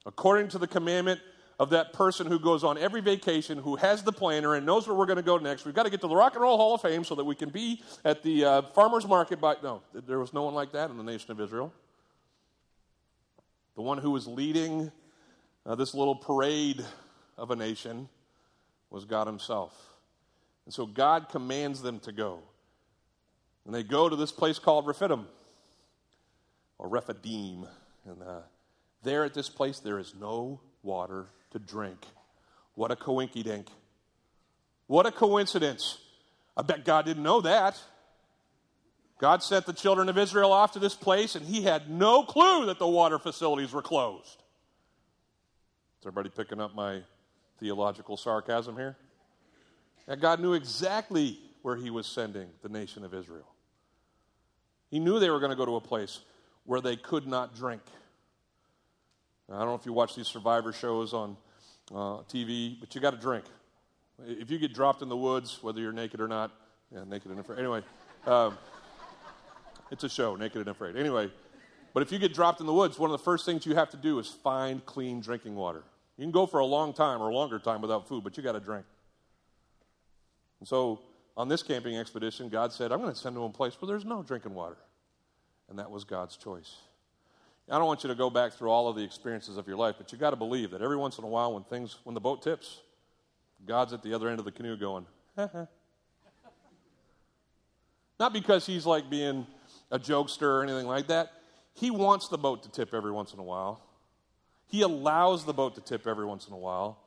[0.07, 1.21] According to the commandment
[1.61, 4.97] of that person who goes on every vacation, who has the planner and knows where
[4.97, 5.67] we're going to go next.
[5.67, 7.35] We've got to get to the Rock and Roll Hall of Fame so that we
[7.35, 9.43] can be at the uh, farmer's market.
[9.43, 11.71] By, no, there was no one like that in the nation of Israel.
[13.77, 14.91] The one who was leading
[15.67, 16.83] uh, this little parade
[17.37, 18.09] of a nation
[18.89, 19.75] was God Himself.
[20.65, 22.39] And so God commands them to go.
[23.67, 25.27] And they go to this place called Rephidim,
[26.81, 27.67] or Rephidim.
[28.07, 28.41] And uh,
[29.03, 31.99] there at this place, there is no water to drink.
[32.75, 33.69] What a coinky dink.
[34.87, 35.99] What a coincidence.
[36.57, 37.81] I bet God didn't know that.
[39.19, 42.65] God sent the children of Israel off to this place, and he had no clue
[42.67, 44.43] that the water facilities were closed.
[46.01, 47.03] Is everybody picking up my
[47.59, 48.97] theological sarcasm here?
[50.09, 53.53] And God knew exactly where he was sending the nation of Israel.
[54.91, 56.21] He knew they were going to go to a place
[56.65, 57.83] where they could not drink.
[59.51, 61.37] I don't know if you watch these survivor shows on
[61.91, 63.45] uh, TV, but you got to drink.
[64.27, 66.53] If you get dropped in the woods, whether you're naked or not,
[66.95, 67.59] yeah, naked and afraid.
[67.59, 67.83] Anyway,
[68.27, 68.57] um,
[69.91, 70.97] it's a show, naked and afraid.
[70.97, 71.31] Anyway,
[71.93, 73.91] but if you get dropped in the woods, one of the first things you have
[73.91, 75.83] to do is find clean drinking water.
[76.17, 78.43] You can go for a long time or a longer time without food, but you
[78.43, 78.85] got to drink.
[80.61, 81.01] And so
[81.37, 84.05] on this camping expedition, God said, I'm going to send them a place where there's
[84.05, 84.77] no drinking water.
[85.71, 86.77] And that was God's choice.
[87.71, 89.95] I don't want you to go back through all of the experiences of your life,
[89.97, 92.21] but you got to believe that every once in a while, when things, when the
[92.21, 92.81] boat tips,
[93.65, 95.07] God's at the other end of the canoe going,
[98.19, 99.47] Not because he's like being
[99.93, 101.33] a jokester or anything like that.
[101.75, 103.81] He wants the boat to tip every once in a while.
[104.67, 106.99] He allows the boat to tip every once in a while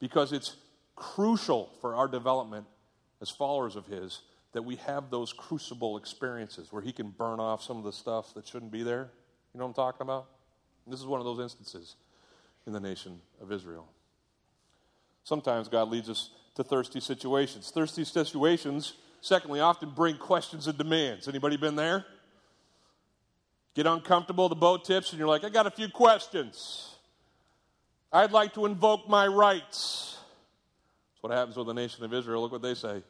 [0.00, 0.56] because it's
[0.96, 2.66] crucial for our development
[3.20, 7.62] as followers of His that we have those crucible experiences where He can burn off
[7.62, 9.10] some of the stuff that shouldn't be there
[9.54, 10.26] you know what I'm talking about?
[10.86, 11.96] This is one of those instances
[12.66, 13.88] in the nation of Israel.
[15.24, 17.70] Sometimes God leads us to thirsty situations.
[17.70, 21.28] Thirsty situations, secondly, often bring questions and demands.
[21.28, 22.04] Anybody been there?
[23.74, 26.94] Get uncomfortable, the boat tips, and you're like, I got a few questions.
[28.12, 30.16] I'd like to invoke my rights.
[31.12, 32.42] That's what happens with the nation of Israel.
[32.42, 33.02] Look what they say.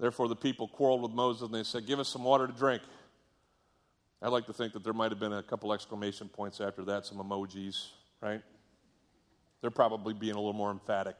[0.00, 2.82] Therefore, the people quarreled with Moses and they said, Give us some water to drink.
[4.22, 7.06] I like to think that there might have been a couple exclamation points after that,
[7.06, 7.88] some emojis,
[8.20, 8.40] right?
[9.60, 11.16] They're probably being a little more emphatic.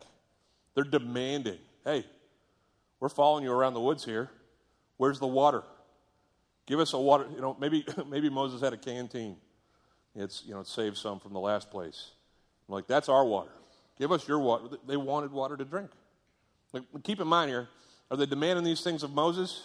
[0.74, 2.04] They're demanding, hey,
[3.00, 4.30] we're following you around the woods here.
[4.96, 5.62] Where's the water?
[6.66, 7.26] Give us a water.
[7.34, 9.36] You know, maybe maybe Moses had a canteen.
[10.14, 12.12] It's you know, it saved some from the last place.
[12.68, 13.50] I'm like, that's our water.
[13.98, 14.76] Give us your water.
[14.86, 15.90] They wanted water to drink.
[16.72, 17.68] Like, keep in mind here,
[18.10, 19.62] are they demanding these things of Moses?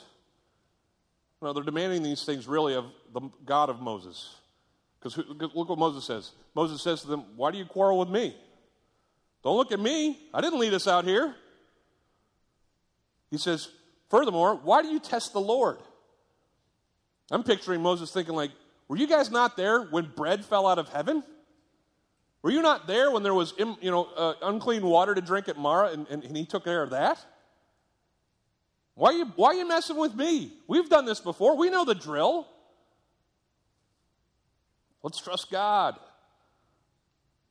[1.42, 4.36] No, they're demanding these things really of the God of Moses.
[5.00, 6.32] Because look what Moses says.
[6.54, 8.36] Moses says to them, Why do you quarrel with me?
[9.44, 10.18] Don't look at me.
[10.34, 11.36] I didn't lead us out here.
[13.30, 13.70] He says,
[14.10, 15.78] Furthermore, why do you test the Lord?
[17.32, 18.52] I'm picturing Moses thinking, like,
[18.88, 21.24] were you guys not there when bread fell out of heaven?
[22.44, 25.58] Were you not there when there was, you know, uh, unclean water to drink at
[25.58, 27.24] Marah and, and, and he took care of that?
[28.96, 30.54] Why are, you, why are you messing with me?
[30.68, 31.58] We've done this before.
[31.58, 32.48] We know the drill.
[35.04, 36.00] Let's trust God.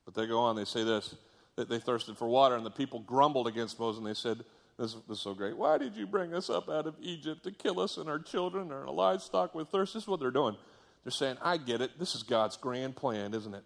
[0.05, 1.15] But they go on, they say this
[1.55, 4.43] that they thirsted for water, and the people grumbled against Moses, and they said,
[4.77, 5.55] this, this, is so great.
[5.55, 8.63] Why did you bring us up out of Egypt to kill us and our children
[8.63, 9.93] and our livestock with thirst?
[9.93, 10.57] This is what they're doing.
[11.05, 11.97] They're saying, I get it.
[11.97, 13.63] This is God's grand plan, isn't it?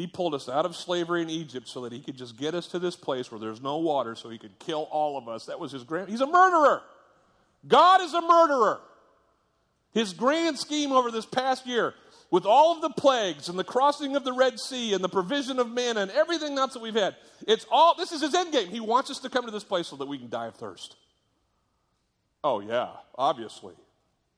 [0.00, 2.68] He pulled us out of slavery in Egypt so that he could just get us
[2.68, 5.44] to this place where there's no water so he could kill all of us.
[5.44, 6.08] That was his grand.
[6.08, 6.80] He's a murderer.
[7.68, 8.80] God is a murderer.
[9.92, 11.92] His grand scheme over this past year
[12.30, 15.58] with all of the plagues and the crossing of the Red Sea and the provision
[15.58, 17.14] of manna and everything else that we've had.
[17.46, 18.68] It's all, this is his end game.
[18.68, 20.96] He wants us to come to this place so that we can die of thirst.
[22.42, 23.74] Oh, yeah, obviously.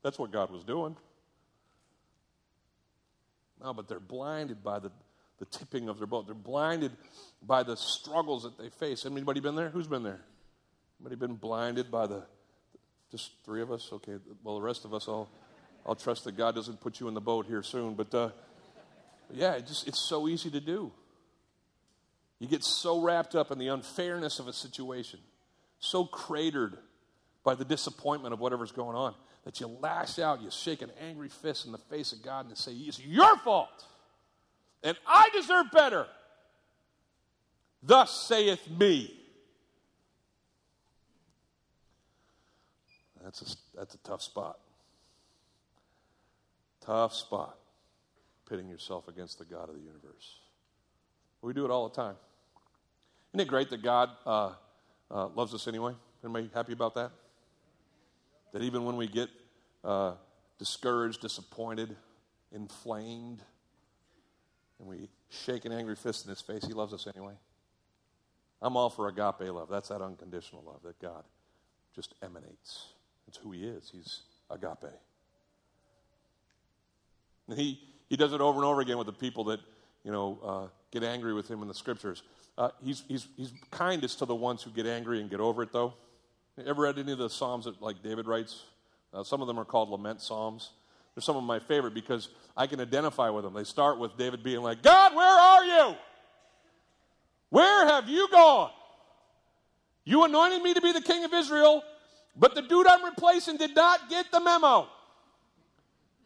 [0.03, 0.96] That's what God was doing.
[3.62, 4.90] No, but they're blinded by the,
[5.43, 6.27] the tipping of their boat.
[6.27, 6.93] They're blinded
[7.45, 9.05] by the struggles that they face.
[9.05, 9.71] Anybody been there?
[9.71, 10.21] Who's been there?
[11.01, 12.23] Anybody been blinded by the,
[13.11, 13.91] just three of us?
[13.93, 15.29] Okay, well, the rest of us all
[15.85, 17.95] I'll trust that God doesn't put you in the boat here soon.
[17.95, 18.31] But uh,
[19.33, 20.93] yeah, it just, it's so easy to do.
[22.39, 25.19] You get so wrapped up in the unfairness of a situation,
[25.81, 26.79] so cratered
[27.45, 31.29] by the disappointment of whatever's going on, that you lash out, you shake an angry
[31.29, 33.85] fist in the face of God and say, It's your fault,
[34.83, 36.07] and I deserve better.
[37.83, 39.18] Thus saith me.
[43.23, 44.59] That's a, that's a tough spot.
[46.81, 47.57] Tough spot,
[48.49, 50.40] pitting yourself against the God of the universe.
[51.40, 52.16] We do it all the time.
[53.33, 54.53] Isn't it great that God uh,
[55.11, 55.95] uh, loves us anyway?
[56.25, 57.11] Anybody happy about that?
[58.53, 59.29] That even when we get
[59.85, 60.14] uh,
[60.59, 61.97] discouraged, disappointed,
[62.53, 63.42] inflamed,
[64.79, 67.35] and we shake an angry fist in his face, he loves us anyway.
[68.61, 69.69] I'm all for agape love.
[69.69, 71.25] That's that unconditional love that God
[71.95, 72.87] just emanates.
[73.27, 73.91] It's who he is.
[73.93, 74.93] He's agape.
[77.49, 79.61] And he, he does it over and over again with the people that,
[80.05, 82.23] you know, uh, get angry with him in the scriptures.
[82.57, 85.73] Uh, he's, he's, he's kindest to the ones who get angry and get over it,
[85.73, 85.95] though.
[86.57, 88.65] You ever read any of the Psalms that, like, David writes?
[89.13, 90.71] Uh, some of them are called lament Psalms.
[91.14, 93.53] They're some of my favorite because I can identify with them.
[93.55, 95.96] They start with David being like, God, where are you?
[97.51, 98.70] Where have you gone?
[100.05, 101.83] You anointed me to be the king of Israel,
[102.37, 104.88] but the dude I'm replacing did not get the memo.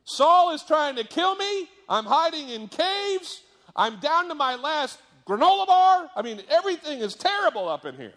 [0.05, 1.69] Saul is trying to kill me.
[1.89, 3.43] I'm hiding in caves.
[3.75, 6.11] I'm down to my last granola bar.
[6.17, 8.15] I mean, everything is terrible up in here.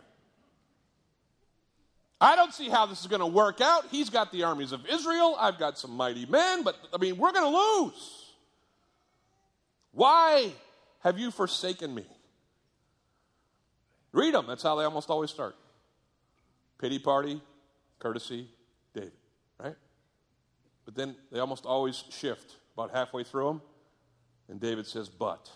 [2.21, 3.86] I don't see how this is going to work out.
[3.91, 5.36] He's got the armies of Israel.
[5.39, 8.25] I've got some mighty men, but I mean, we're going to lose.
[9.91, 10.51] Why
[10.99, 12.05] have you forsaken me?
[14.12, 14.45] Read them.
[14.47, 15.55] That's how they almost always start.
[16.77, 17.41] Pity party,
[17.99, 18.47] courtesy,
[18.93, 19.12] David,
[19.62, 19.75] right?
[20.86, 23.62] But then they almost always shift about halfway through them.
[24.49, 25.49] And David says, But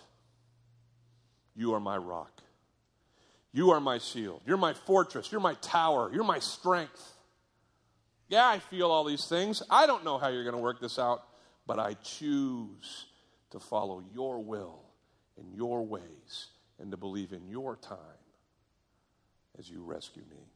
[1.56, 2.33] you are my rock.
[3.54, 4.42] You are my shield.
[4.46, 5.32] You're my fortress.
[5.32, 6.10] You're my tower.
[6.12, 7.13] You're my strength.
[8.28, 9.62] Yeah, I feel all these things.
[9.70, 11.24] I don't know how you're going to work this out,
[11.68, 13.06] but I choose
[13.52, 14.82] to follow your will
[15.38, 16.48] and your ways
[16.80, 17.98] and to believe in your time
[19.60, 20.48] as you rescue me.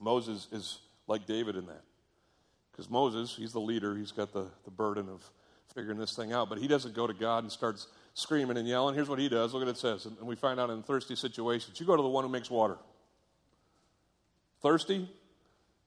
[0.00, 1.84] Moses is like David in that.
[2.72, 5.22] Because Moses, he's the leader, he's got the, the burden of
[5.74, 8.94] figuring this thing out, but he doesn't go to God and starts screaming and yelling.
[8.94, 9.52] Here's what he does.
[9.52, 10.06] Look what it says.
[10.06, 11.80] And we find out in thirsty situations.
[11.80, 12.76] You go to the one who makes water.
[14.62, 15.08] Thirsty?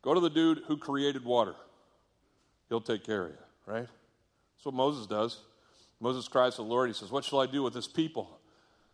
[0.01, 1.55] Go to the dude who created water.
[2.69, 3.87] He'll take care of you, right?
[3.87, 5.39] That's what Moses does.
[5.99, 6.89] Moses cries to the Lord.
[6.89, 8.39] He says, What shall I do with this people?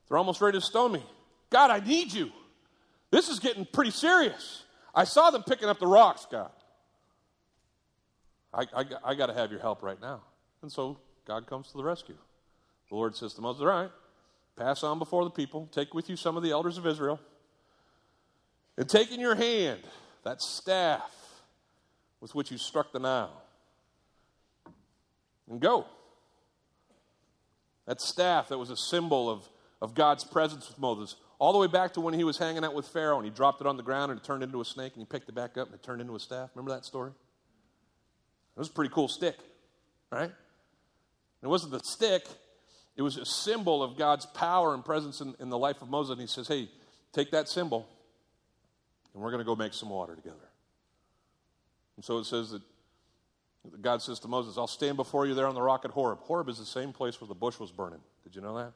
[0.08, 1.04] They're almost ready to stone me.
[1.50, 2.32] God, I need you.
[3.12, 4.63] This is getting pretty serious.
[4.94, 6.52] I saw them picking up the rocks, God.
[8.54, 10.22] I, I, I got to have your help right now.
[10.62, 12.17] And so God comes to the rescue.
[12.91, 13.89] The Lord says to Moses, All right,
[14.58, 17.21] pass on before the people, take with you some of the elders of Israel,
[18.77, 19.80] and take in your hand
[20.25, 21.10] that staff
[22.19, 23.41] with which you struck the Nile,
[25.49, 25.86] and go.
[27.86, 29.47] That staff that was a symbol of,
[29.82, 32.75] of God's presence with Moses, all the way back to when he was hanging out
[32.75, 34.93] with Pharaoh and he dropped it on the ground and it turned into a snake
[34.93, 36.49] and he picked it back up and it turned into a staff.
[36.54, 37.10] Remember that story?
[37.10, 39.36] It was a pretty cool stick,
[40.12, 40.32] right?
[41.41, 42.27] It wasn't the stick,
[42.95, 46.12] it was a symbol of God's power and presence in, in the life of Moses.
[46.12, 46.69] And he says, Hey,
[47.13, 47.88] take that symbol,
[49.13, 50.38] and we're going to go make some water together.
[51.95, 52.62] And so it says that
[53.82, 56.19] God says to Moses, I'll stand before you there on the rock at Horeb.
[56.21, 57.99] Horeb is the same place where the bush was burning.
[58.23, 58.73] Did you know that?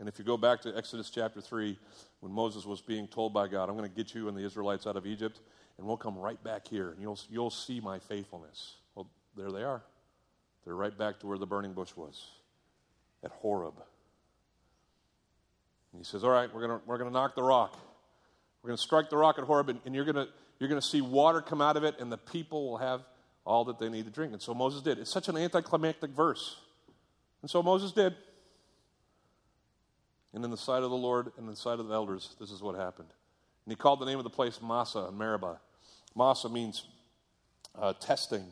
[0.00, 1.78] And if you go back to Exodus chapter 3,
[2.20, 4.86] when Moses was being told by God, I'm going to get you and the Israelites
[4.86, 5.40] out of Egypt,
[5.78, 8.76] and we'll come right back here, and you'll, you'll see my faithfulness.
[8.96, 9.82] Well, there they are.
[10.64, 12.26] They're right back to where the burning bush was,
[13.24, 13.74] at Horeb.
[15.92, 17.78] And he says, All right, we're going we're to knock the rock.
[18.62, 20.26] We're going to strike the rock at Horeb, and, and you're going
[20.58, 23.02] you're going to see water come out of it, and the people will have
[23.44, 24.32] all that they need to drink.
[24.32, 24.98] And so Moses did.
[24.98, 26.60] It's such an anticlimactic verse.
[27.40, 28.14] And so Moses did.
[30.32, 32.50] And in the sight of the Lord and in the sight of the elders, this
[32.50, 33.08] is what happened.
[33.66, 35.58] And he called the name of the place Massah and Meribah.
[36.16, 36.86] Massah means
[37.78, 38.44] uh, testing,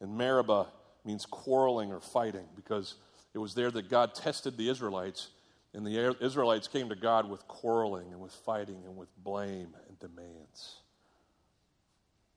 [0.00, 0.66] and Meribah
[1.04, 2.96] means quarreling or fighting because
[3.36, 5.28] it was there that God tested the Israelites,
[5.74, 9.98] and the Israelites came to God with quarreling and with fighting and with blame and
[9.98, 10.76] demands.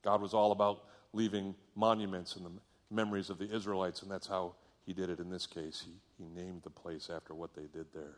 [0.04, 0.84] God was all about
[1.14, 2.52] leaving monuments and the
[2.92, 5.86] memories of the Israelites, and that's how he did it in this case.
[5.86, 8.18] He, he named the place after what they did there.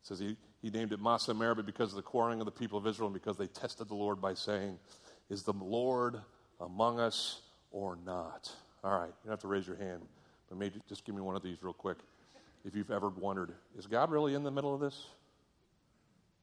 [0.00, 2.78] It says he, he named it Massah Meribah because of the quarreling of the people
[2.78, 4.80] of Israel and because they tested the Lord by saying,
[5.30, 6.16] Is the Lord
[6.60, 8.50] among us or not?
[8.82, 10.02] All right, you don't have to raise your hand,
[10.48, 11.98] but maybe just give me one of these real quick.
[12.64, 15.06] If you've ever wondered, is God really in the middle of this?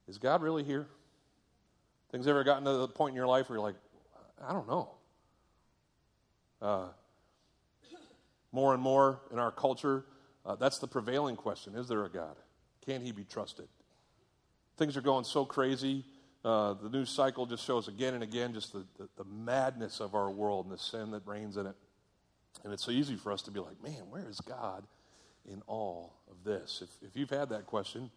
[0.07, 0.87] Is God really here?
[2.11, 3.75] Things ever gotten to the point in your life where you're like,
[4.45, 4.89] I don't know.
[6.61, 6.87] Uh,
[8.51, 10.05] more and more in our culture,
[10.45, 12.35] uh, that's the prevailing question Is there a God?
[12.85, 13.67] Can he be trusted?
[14.77, 16.05] Things are going so crazy.
[16.43, 20.13] Uh, the news cycle just shows again and again just the, the, the, madness of
[20.13, 21.75] our world and the sin that reigns in it.
[22.63, 24.83] And it's so easy for us to be like, man, where is God
[25.49, 26.81] in all of this?
[26.83, 28.09] If, if you've had that question,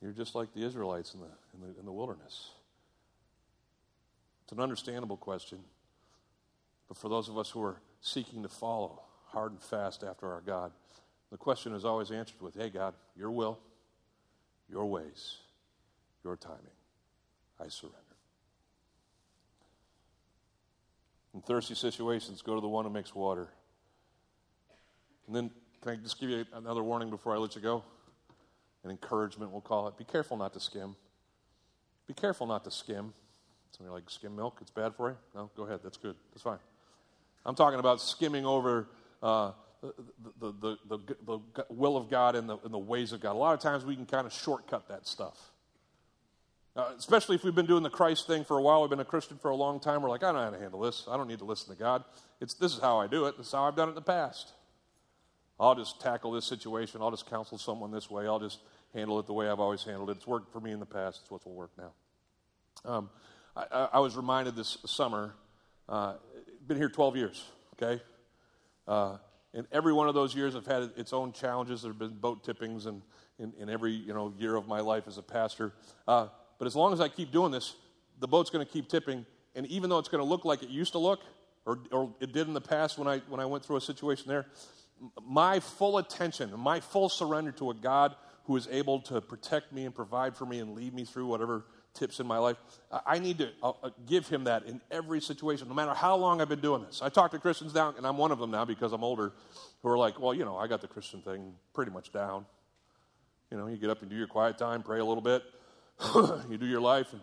[0.00, 2.50] you're just like the Israelites in the, in the, in the wilderness.
[4.44, 5.58] It's an understandable question.
[6.88, 10.40] But for those of us who are seeking to follow hard and fast after our
[10.40, 10.72] God,
[11.30, 13.58] the question is always answered with, Hey, God, your will,
[14.68, 15.36] your ways,
[16.24, 16.58] your timing.
[17.60, 17.98] I surrender.
[21.34, 23.48] In thirsty situations, go to the one who makes water.
[25.26, 25.50] And then,
[25.82, 27.82] can I just give you another warning before I let you go?
[28.84, 29.96] An encouragement, we'll call it.
[29.96, 30.96] Be careful not to skim.
[32.06, 33.12] Be careful not to skim.
[33.76, 35.16] Somebody like skim milk, it's bad for you?
[35.34, 36.58] No, go ahead, that's good, that's fine.
[37.46, 38.88] I'm talking about skimming over
[39.22, 41.38] uh, the, the, the, the,
[41.70, 43.32] will of God and the, and the ways of God.
[43.32, 45.50] A lot of times we can kind of shortcut that stuff.
[46.74, 49.04] Uh, especially if we've been doing the Christ thing for a while, we've been a
[49.04, 51.06] Christian for a long time, we're like, I don't know how to handle this.
[51.10, 52.04] I don't need to listen to God.
[52.40, 53.36] It's, this is how I do it.
[53.36, 54.52] This is how I've done it in the past.
[55.60, 57.00] I'll just tackle this situation.
[57.02, 58.26] I'll just counsel someone this way.
[58.26, 58.60] I'll just
[58.94, 60.16] handle it the way I've always handled it.
[60.16, 61.20] It's worked for me in the past.
[61.22, 61.92] It's what will work now.
[62.84, 63.10] Um,
[63.56, 65.34] I, I, was reminded this summer
[65.88, 66.14] uh,
[66.66, 68.02] been here 12 years, okay?
[68.88, 69.18] Uh,
[69.54, 71.82] and every one of those years have had its own challenges.
[71.82, 73.02] There have been boat tippings and
[73.38, 75.72] in, in every you know, year of my life as a pastor.
[76.06, 77.74] Uh, but as long as I keep doing this,
[78.20, 79.26] the boat's going to keep tipping.
[79.54, 81.20] And even though it's going to look like it used to look,
[81.66, 84.24] or, or it did in the past when I, when I went through a situation
[84.28, 84.46] there,
[85.24, 89.84] my full attention, my full surrender to a God who is able to protect me
[89.84, 92.56] and provide for me and lead me through whatever tips in my life.
[93.06, 96.40] I need to uh, uh, give him that in every situation, no matter how long
[96.40, 97.02] I've been doing this.
[97.02, 99.32] I talk to Christians down, and I'm one of them now because I'm older,
[99.82, 102.46] who are like, well, you know, I got the Christian thing pretty much down.
[103.50, 105.42] You know, you get up and do your quiet time, pray a little bit,
[106.50, 107.20] you do your life, and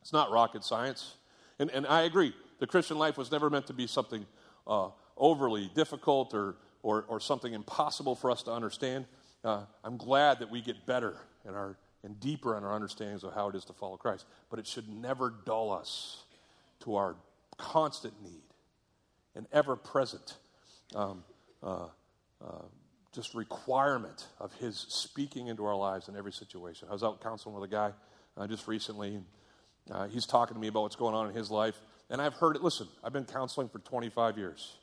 [0.00, 1.14] it's not rocket science.
[1.58, 4.26] And, and I agree, the Christian life was never meant to be something
[4.66, 6.56] uh, overly difficult or,
[6.86, 9.06] or, or, something impossible for us to understand.
[9.42, 13.34] Uh, I'm glad that we get better in our and deeper in our understandings of
[13.34, 14.24] how it is to follow Christ.
[14.48, 16.22] But it should never dull us
[16.84, 17.16] to our
[17.58, 18.44] constant need
[19.34, 20.36] and ever present
[20.94, 21.24] um,
[21.60, 21.88] uh,
[22.40, 22.62] uh,
[23.12, 26.86] just requirement of His speaking into our lives in every situation.
[26.88, 27.90] I was out counseling with a guy
[28.36, 29.24] uh, just recently, and
[29.90, 31.74] uh, he's talking to me about what's going on in his life.
[32.10, 34.76] And I've heard it, listen, I've been counseling for 25 years.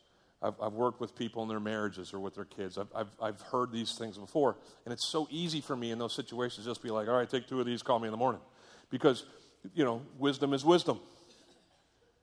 [0.44, 2.78] I've, I've, worked with people in their marriages or with their kids.
[2.78, 4.58] I've, I've, I've heard these things before.
[4.86, 7.48] And it's so easy for me in those situations just be like, all right, take
[7.48, 8.42] two of these, call me in the morning.
[8.90, 9.26] Because,
[9.74, 11.00] you know, wisdom is wisdom.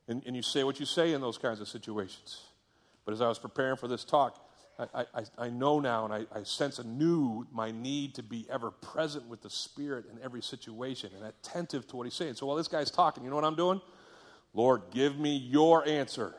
[0.07, 2.43] And, and you say what you say in those kinds of situations.
[3.05, 4.39] But as I was preparing for this talk,
[4.95, 8.71] I, I, I know now and I, I sense anew my need to be ever
[8.71, 12.35] present with the Spirit in every situation and attentive to what He's saying.
[12.35, 13.81] So while this guy's talking, you know what I'm doing?
[14.55, 16.35] Lord, give me your answer.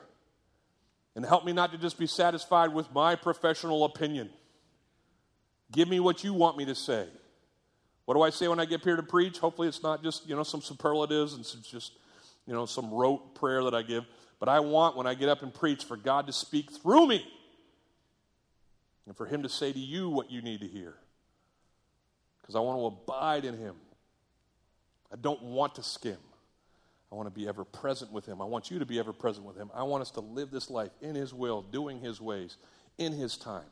[1.16, 4.30] And help me not to just be satisfied with my professional opinion.
[5.72, 7.08] Give me what you want me to say.
[8.06, 9.38] What do I say when I get here to preach?
[9.38, 11.94] Hopefully, it's not just, you know, some superlatives and it's just,
[12.46, 14.06] you know, some rote prayer that I give.
[14.40, 17.26] But I want, when I get up and preach, for God to speak through me
[19.06, 20.96] and for Him to say to you what you need to hear.
[22.42, 23.76] Because I want to abide in Him.
[25.12, 26.18] I don't want to skim.
[27.12, 28.42] I want to be ever present with Him.
[28.42, 29.70] I want you to be ever present with Him.
[29.74, 32.58] I want us to live this life in His will, doing His ways,
[32.98, 33.66] in His time,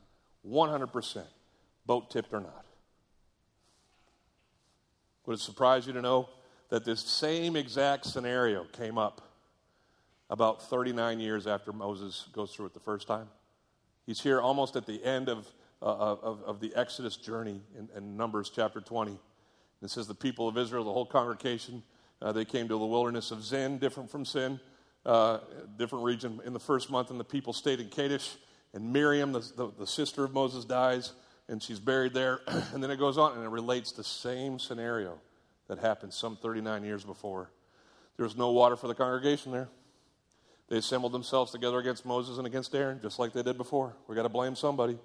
[0.46, 1.24] 100%,
[1.86, 2.66] boat tipped or not.
[5.26, 6.28] Would it surprise you to know
[6.68, 9.22] that this same exact scenario came up
[10.28, 13.28] about 39 years after Moses goes through it the first time?
[14.06, 15.46] He's here almost at the end of,
[15.82, 19.18] uh, of, of, the Exodus journey in, in, Numbers chapter 20.
[19.82, 21.82] It says, The people of Israel, the whole congregation,
[22.22, 24.60] uh, they came to the wilderness of Zin, different from Sin,
[25.06, 25.38] uh,
[25.78, 28.36] different region, in the first month, and the people stayed in Kadesh.
[28.72, 31.12] And Miriam, the, the, the sister of Moses, dies,
[31.48, 32.40] and she's buried there.
[32.46, 35.18] and then it goes on, and it relates the same scenario
[35.68, 37.50] that happened some 39 years before.
[38.16, 39.68] There was no water for the congregation there.
[40.68, 43.96] They assembled themselves together against Moses and against Aaron, just like they did before.
[44.06, 44.96] We got to blame somebody.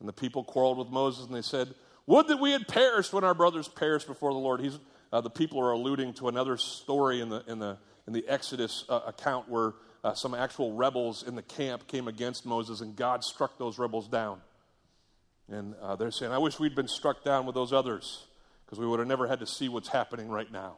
[0.00, 1.74] And the people quarreled with Moses and they said,
[2.06, 4.60] Would that we had perished when our brothers perished before the Lord.
[4.60, 4.78] He's,
[5.12, 8.84] uh, the people are alluding to another story in the, in the, in the Exodus
[8.88, 13.24] uh, account where uh, some actual rebels in the camp came against Moses and God
[13.24, 14.40] struck those rebels down.
[15.50, 18.26] And uh, they're saying, I wish we'd been struck down with those others
[18.64, 20.76] because we would have never had to see what's happening right now.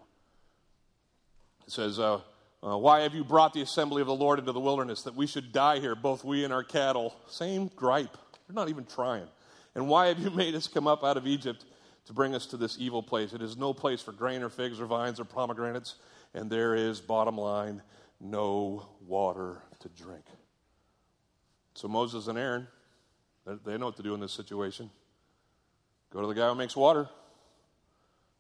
[1.66, 2.20] It says, uh,
[2.62, 5.26] uh, why have you brought the assembly of the Lord into the wilderness that we
[5.26, 7.16] should die here, both we and our cattle?
[7.28, 8.16] Same gripe.
[8.47, 9.26] They're not even trying.
[9.74, 11.64] And why have you made us come up out of Egypt
[12.11, 13.32] to bring us to this evil place?
[13.32, 15.94] It is no place for grain or figs or vines or pomegranates,
[16.34, 17.80] and there is, bottom line,
[18.20, 20.24] no water to drink.
[21.74, 22.66] So Moses and Aaron,
[23.64, 24.90] they know what to do in this situation.
[26.12, 27.08] Go to the guy who makes water.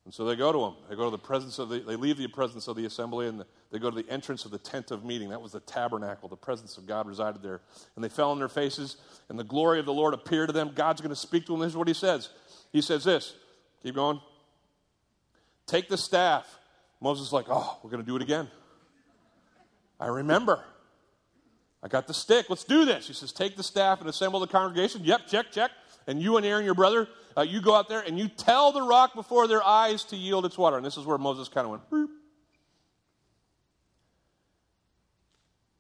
[0.04, 0.74] And so they go to him.
[0.88, 3.38] They go to the presence of the, they leave the presence of the assembly and
[3.38, 5.28] the, they go to the entrance of the tent of meeting.
[5.28, 6.28] That was the tabernacle.
[6.28, 7.60] The presence of God resided there.
[7.94, 8.96] And they fell on their faces,
[9.28, 10.72] and the glory of the Lord appeared to them.
[10.74, 11.60] God's going to speak to them.
[11.60, 12.30] This is what he says.
[12.72, 13.34] He says this.
[13.82, 14.20] Keep going.
[15.66, 16.46] Take the staff.
[17.00, 18.48] Moses is like, oh, we're going to do it again.
[19.98, 20.64] I remember.
[21.82, 22.50] I got the stick.
[22.50, 23.06] Let's do this.
[23.06, 25.02] He says, take the staff and assemble the congregation.
[25.04, 25.70] Yep, check, check.
[26.06, 28.82] And you and Aaron, your brother, uh, you go out there and you tell the
[28.82, 30.76] rock before their eyes to yield its water.
[30.76, 32.08] And this is where Moses kind of went, Boop.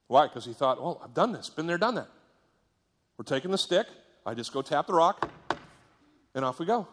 [0.06, 0.26] Why?
[0.26, 2.08] Because he thought, well, I've done this, been there, done that.
[3.16, 3.86] We're taking the stick.
[4.26, 5.30] I just go tap the rock,
[6.34, 6.88] and off we go.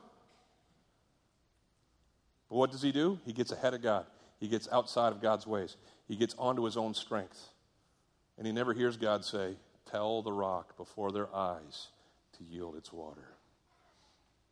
[2.49, 3.19] But what does he do?
[3.25, 4.05] He gets ahead of God.
[4.39, 5.75] He gets outside of God's ways.
[6.07, 7.49] He gets onto his own strength.
[8.37, 9.55] And he never hears God say,
[9.89, 11.87] Tell the rock before their eyes
[12.37, 13.29] to yield its water.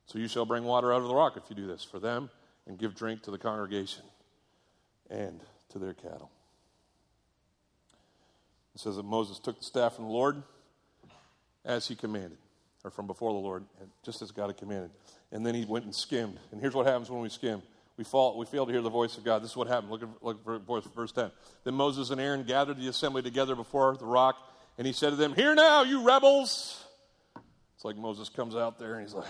[0.06, 2.30] So you shall bring water out of the rock if you do this for them,
[2.68, 4.04] and give drink to the congregation
[5.10, 6.32] and to their cattle.
[8.74, 10.44] It says that Moses took the staff from the Lord
[11.64, 12.38] as he commanded,
[12.84, 13.66] or from before the Lord,
[14.04, 14.92] just as God had commanded.
[15.32, 16.38] And then he went and skimmed.
[16.52, 17.62] And here's what happens when we skim.
[17.98, 19.42] We, fall, we fail to hear the voice of God.
[19.42, 19.92] This is what happened.
[19.92, 21.32] Look at, look at verse 10.
[21.64, 24.36] Then Moses and Aaron gathered the assembly together before the rock,
[24.78, 26.84] and he said to them, Hear now, you rebels.
[27.76, 29.28] It's like Moses comes out there and he's like,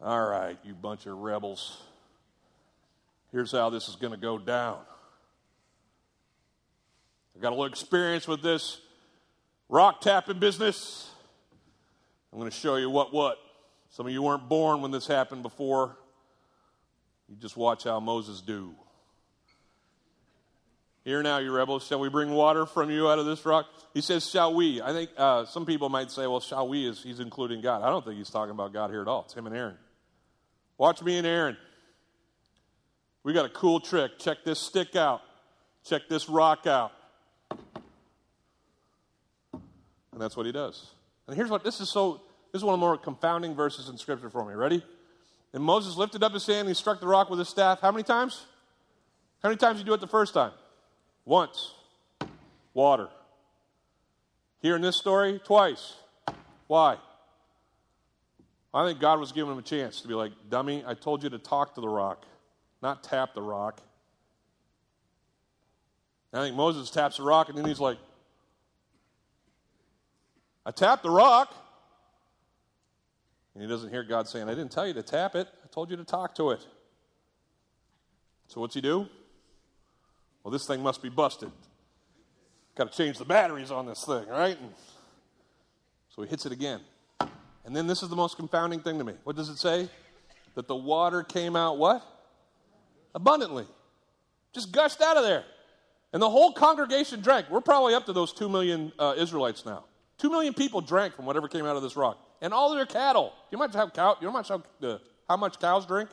[0.00, 1.80] All right, you bunch of rebels.
[3.30, 4.78] Here's how this is going to go down.
[7.36, 8.80] I got a little experience with this
[9.68, 11.08] rock tapping business.
[12.32, 13.38] I'm going to show you what what.
[13.90, 15.96] Some of you weren't born when this happened before.
[17.32, 18.74] You just watch how Moses do.
[21.02, 23.66] Here now, you rebels, shall we bring water from you out of this rock?
[23.94, 24.82] He says, shall we?
[24.82, 27.82] I think uh, some people might say, well, shall we is he's including God.
[27.82, 29.22] I don't think he's talking about God here at all.
[29.24, 29.78] It's him and Aaron.
[30.76, 31.56] Watch me and Aaron.
[33.22, 34.18] We got a cool trick.
[34.18, 35.22] Check this stick out.
[35.86, 36.92] Check this rock out.
[39.50, 40.86] And that's what he does.
[41.26, 42.20] And here's what this is so
[42.52, 44.52] this is one of the more confounding verses in scripture for me.
[44.52, 44.84] Ready?
[45.52, 47.80] And Moses lifted up his hand and he struck the rock with his staff.
[47.80, 48.46] How many times?
[49.42, 50.52] How many times did you do it the first time?
[51.24, 51.74] Once.
[52.74, 53.08] Water.
[54.60, 55.94] Here in this story, twice.
[56.68, 56.96] Why?
[58.72, 61.28] I think God was giving him a chance to be like, dummy, I told you
[61.30, 62.24] to talk to the rock,
[62.80, 63.82] not tap the rock.
[66.32, 67.98] I think Moses taps the rock and then he's like,
[70.64, 71.54] I tapped the rock.
[73.54, 75.90] And he doesn't hear God saying, I didn't tell you to tap it, I told
[75.90, 76.66] you to talk to it.
[78.46, 79.06] So what's he do?
[80.42, 81.50] Well, this thing must be busted.
[82.74, 84.58] Got to change the batteries on this thing, right?
[84.58, 84.70] And
[86.08, 86.80] so he hits it again.
[87.64, 89.14] And then this is the most confounding thing to me.
[89.24, 89.88] What does it say?
[90.54, 92.02] That the water came out what?
[93.14, 93.66] Abundantly.
[94.52, 95.44] Just gushed out of there.
[96.12, 97.48] And the whole congregation drank.
[97.50, 99.84] We're probably up to those two million uh, Israelites now.
[100.18, 102.18] Two million people drank from whatever came out of this rock.
[102.42, 103.32] And all their cattle.
[103.50, 104.50] You might have cow, you how much,
[105.28, 106.10] how, much cows drink?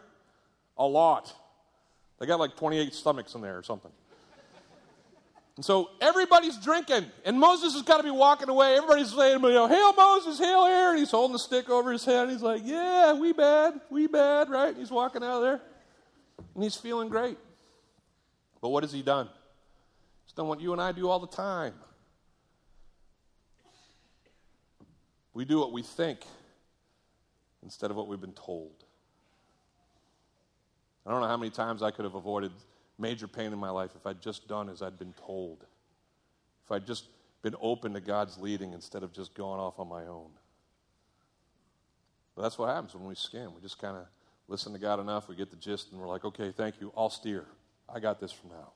[0.77, 1.33] A lot.
[2.19, 3.91] They got like 28 stomachs in there or something.
[5.57, 8.77] And so everybody's drinking, and Moses has got to be walking away.
[8.77, 10.91] Everybody's saying, you know, oh, Hail Moses, hail here.
[10.91, 12.23] And he's holding the stick over his head.
[12.23, 14.69] And he's like, Yeah, we bad, we bad, right?
[14.69, 15.59] And he's walking out of there,
[16.55, 17.37] and he's feeling great.
[18.61, 19.27] But what has he done?
[20.25, 21.73] He's done what you and I do all the time.
[25.33, 26.19] We do what we think
[27.63, 28.83] instead of what we've been told.
[31.05, 32.51] I don't know how many times I could have avoided
[32.97, 35.65] major pain in my life if I'd just done as I'd been told.
[36.65, 37.05] If I'd just
[37.41, 40.29] been open to God's leading instead of just going off on my own.
[42.35, 43.55] But that's what happens when we skim.
[43.55, 44.05] We just kind of
[44.47, 47.09] listen to God enough, we get the gist, and we're like, okay, thank you, I'll
[47.09, 47.45] steer.
[47.87, 48.71] I got this from now.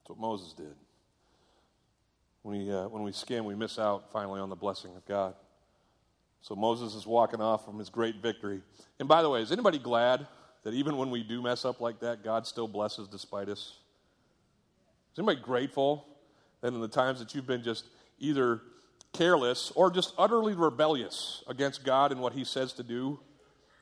[0.00, 0.74] That's what Moses did.
[2.42, 5.34] When we, uh, when we skim, we miss out finally on the blessing of God.
[6.42, 8.62] So Moses is walking off from his great victory.
[8.98, 10.26] And by the way, is anybody glad
[10.64, 13.76] that even when we do mess up like that, God still blesses despite us?
[15.12, 16.06] Is anybody grateful
[16.60, 17.84] that in the times that you've been just
[18.18, 18.62] either
[19.12, 23.18] careless or just utterly rebellious against God and what He says to do,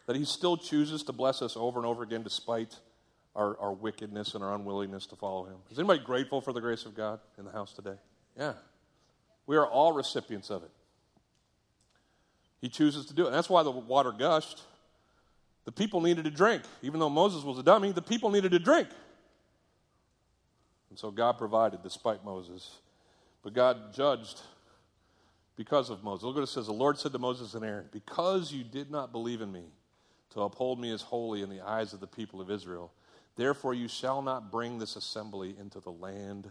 [0.07, 2.77] that He still chooses to bless us over and over again despite
[3.37, 5.59] our, our wickedness and our unwillingness to follow Him?
[5.71, 7.99] Is anybody grateful for the grace of God in the house today?
[8.39, 8.53] Yeah.
[9.47, 10.71] We are all recipients of it.
[12.61, 13.31] He chooses to do it.
[13.31, 14.63] That's why the water gushed.
[15.65, 16.63] The people needed to drink.
[16.83, 18.89] Even though Moses was a dummy, the people needed to drink.
[20.91, 22.77] And so God provided despite Moses.
[23.43, 24.41] But God judged
[25.57, 26.25] because of Moses.
[26.25, 26.67] Look what it says.
[26.67, 29.65] The Lord said to Moses and Aaron, Because you did not believe in me
[30.31, 32.93] to uphold me as holy in the eyes of the people of Israel,
[33.37, 36.49] therefore you shall not bring this assembly into the land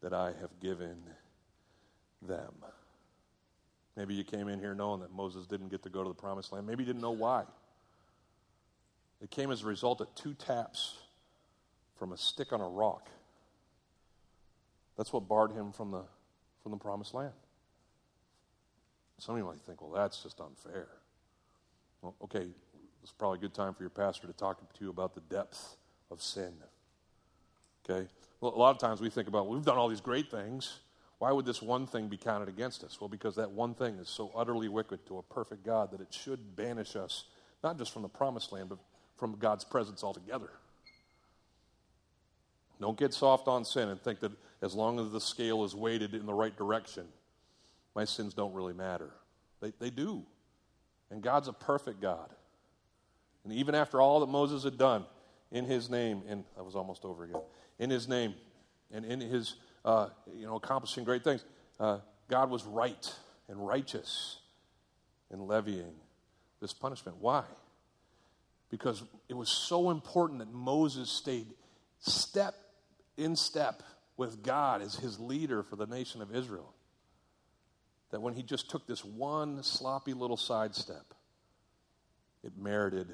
[0.00, 0.96] that I have given
[2.22, 2.52] them.
[3.96, 6.52] Maybe you came in here knowing that Moses didn't get to go to the promised
[6.52, 6.66] land.
[6.66, 7.44] Maybe you didn't know why.
[9.20, 10.94] It came as a result of two taps
[11.98, 13.08] from a stick on a rock.
[14.96, 16.02] That's what barred him from the,
[16.62, 17.32] from the promised land.
[19.18, 20.86] Some of you might think, well, that's just unfair.
[22.02, 22.46] Well, okay,
[23.02, 25.76] it's probably a good time for your pastor to talk to you about the depth
[26.10, 26.52] of sin.
[27.88, 28.06] Okay?
[28.40, 30.78] A lot of times we think about, we've done all these great things.
[31.18, 33.00] Why would this one thing be counted against us?
[33.00, 36.14] Well, because that one thing is so utterly wicked to a perfect God that it
[36.14, 37.24] should banish us,
[37.64, 38.78] not just from the promised land, but
[39.16, 40.50] from God's presence altogether.
[42.80, 44.30] Don't get soft on sin and think that
[44.62, 47.04] as long as the scale is weighted in the right direction,
[47.96, 49.10] my sins don't really matter.
[49.60, 50.24] They, they do.
[51.10, 52.30] And God's a perfect God.
[53.42, 55.04] And even after all that Moses had done
[55.50, 57.40] in his name, and that was almost over again,
[57.78, 58.34] in his name
[58.90, 61.44] and in his, uh, you know, accomplishing great things,
[61.80, 63.14] uh, God was right
[63.48, 64.38] and righteous
[65.30, 65.92] in levying
[66.60, 67.18] this punishment.
[67.20, 67.44] Why?
[68.70, 71.46] because it was so important that Moses stayed
[72.00, 72.54] step
[73.16, 73.82] in step
[74.16, 76.74] with God as his leader for the nation of Israel.
[78.10, 81.14] That when he just took this one sloppy little sidestep,
[82.42, 83.08] it merited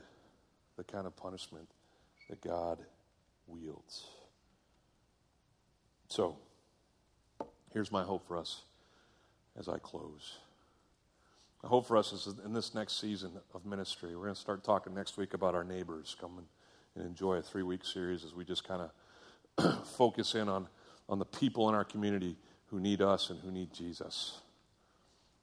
[0.77, 1.69] the kind of punishment
[2.35, 2.79] that God
[3.47, 4.07] wields.
[6.09, 6.37] So,
[7.73, 8.63] here's my hope for us
[9.59, 10.39] as I close.
[11.63, 14.65] I hope for us is in this next season of ministry, we're going to start
[14.65, 16.17] talking next week about our neighbors.
[16.21, 16.45] Come
[16.97, 18.83] and enjoy a three week series as we just kind
[19.57, 20.69] of focus in on,
[21.09, 24.41] on the people in our community who need us and who need Jesus.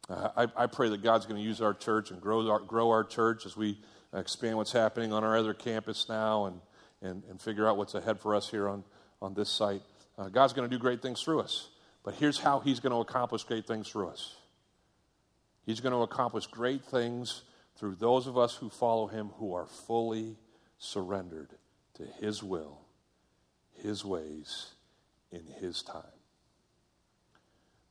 [0.10, 3.06] I, I, pray that God's going to use our church and grow our, grow our
[3.06, 3.80] church as we
[4.14, 6.60] expand what's happening on our other campus now and,
[7.02, 8.84] and, and figure out what's ahead for us here on,
[9.22, 9.82] on this site.
[10.18, 11.70] Uh, God's going to do great things through us.
[12.04, 14.36] But here's how He's going to accomplish great things through us.
[15.66, 17.44] He's going to accomplish great things
[17.78, 20.38] through those of us who follow him who are fully
[20.78, 21.50] surrendered
[21.96, 22.80] to his will,
[23.82, 24.68] his ways,
[25.32, 26.04] in his time.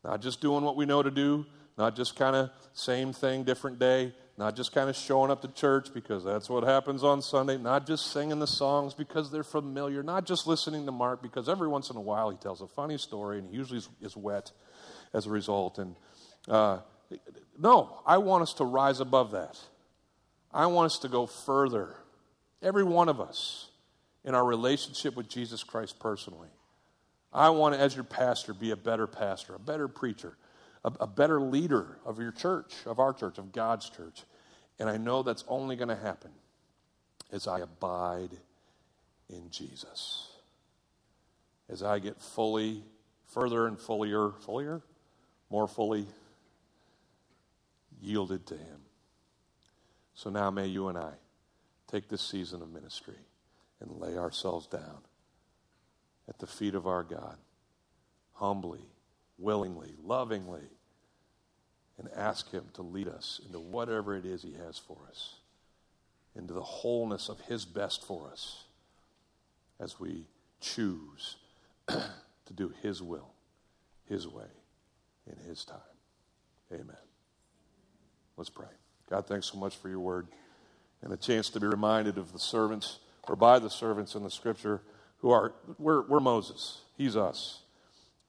[0.04, 1.46] Not just doing what we know to do,
[1.78, 5.48] not just kind of same thing, different day, not just kind of showing up to
[5.48, 10.02] church because that's what happens on Sunday, not just singing the songs because they're familiar,
[10.02, 12.96] not just listening to Mark because every once in a while he tells a funny
[12.96, 14.50] story and he usually is, is wet
[15.12, 15.76] as a result.
[15.76, 15.94] And
[16.48, 16.78] uh,
[17.58, 19.58] no, I want us to rise above that.
[20.50, 21.94] I want us to go further,
[22.62, 23.68] every one of us,
[24.24, 26.48] in our relationship with Jesus Christ personally.
[27.30, 30.38] I want to, as your pastor, be a better pastor, a better preacher,
[30.82, 34.22] a, a better leader of your church, of our church, of God's church.
[34.80, 36.30] And I know that's only going to happen
[37.30, 38.30] as I abide
[39.28, 40.26] in Jesus.
[41.68, 42.82] As I get fully,
[43.26, 44.80] further and fullier, fullier,
[45.50, 46.06] more fully
[48.00, 48.80] yielded to Him.
[50.14, 51.12] So now may you and I
[51.86, 53.18] take this season of ministry
[53.80, 54.98] and lay ourselves down
[56.26, 57.36] at the feet of our God,
[58.32, 58.86] humbly,
[59.38, 60.68] willingly, lovingly,
[62.00, 65.34] and ask Him to lead us into whatever it is He has for us,
[66.34, 68.64] into the wholeness of His best for us
[69.78, 70.26] as we
[70.60, 71.36] choose
[71.88, 73.28] to do His will,
[74.08, 74.50] His way,
[75.26, 75.78] in His time.
[76.72, 76.96] Amen.
[78.36, 78.68] Let's pray.
[79.10, 80.28] God, thanks so much for your word
[81.02, 82.98] and a chance to be reminded of the servants
[83.28, 84.80] or by the servants in the scripture
[85.18, 86.80] who are, we're, we're Moses.
[86.96, 87.60] He's us.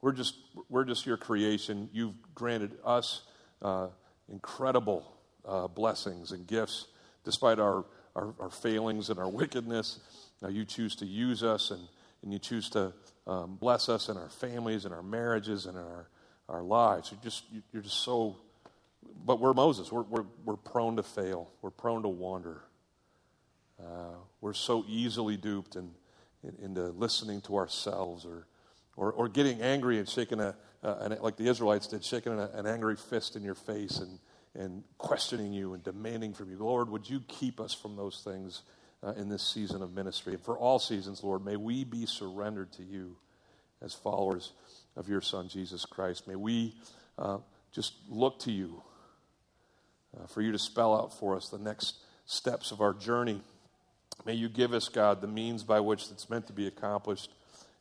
[0.02, 0.34] We're just,
[0.68, 1.88] we're just your creation.
[1.92, 3.22] You've granted us
[3.62, 3.88] uh,
[4.30, 6.86] incredible uh, blessings and gifts
[7.24, 7.84] despite our,
[8.16, 10.00] our, our, failings and our wickedness.
[10.40, 11.80] Now you choose to use us and,
[12.22, 12.92] and you choose to
[13.26, 16.08] um, bless us and our families and our marriages and our,
[16.48, 17.10] our lives.
[17.12, 18.36] You're just, you're just so,
[19.24, 19.92] but we're Moses.
[19.92, 22.62] We're, we're, we're prone to fail, we're prone to wander.
[23.80, 25.90] Uh, we're so easily duped and
[26.60, 28.46] into listening to ourselves or,
[28.96, 32.66] or, or getting angry and shaking a, uh, like the Israelites did, shaking a, an
[32.66, 34.18] angry fist in your face and,
[34.54, 36.58] and questioning you and demanding from you.
[36.58, 38.62] Lord, would you keep us from those things
[39.02, 40.34] uh, in this season of ministry?
[40.34, 43.16] And for all seasons, Lord, may we be surrendered to you
[43.80, 44.52] as followers
[44.96, 46.28] of your Son, Jesus Christ.
[46.28, 46.74] May we
[47.18, 47.38] uh,
[47.72, 48.82] just look to you
[50.16, 53.40] uh, for you to spell out for us the next steps of our journey
[54.24, 57.30] May you give us, God, the means by which it's meant to be accomplished.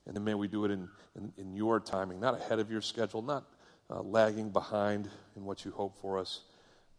[0.06, 2.82] And then may we do it in, in, in your timing, not ahead of your
[2.82, 3.45] schedule, not
[3.89, 6.41] uh, lagging behind in what you hope for us,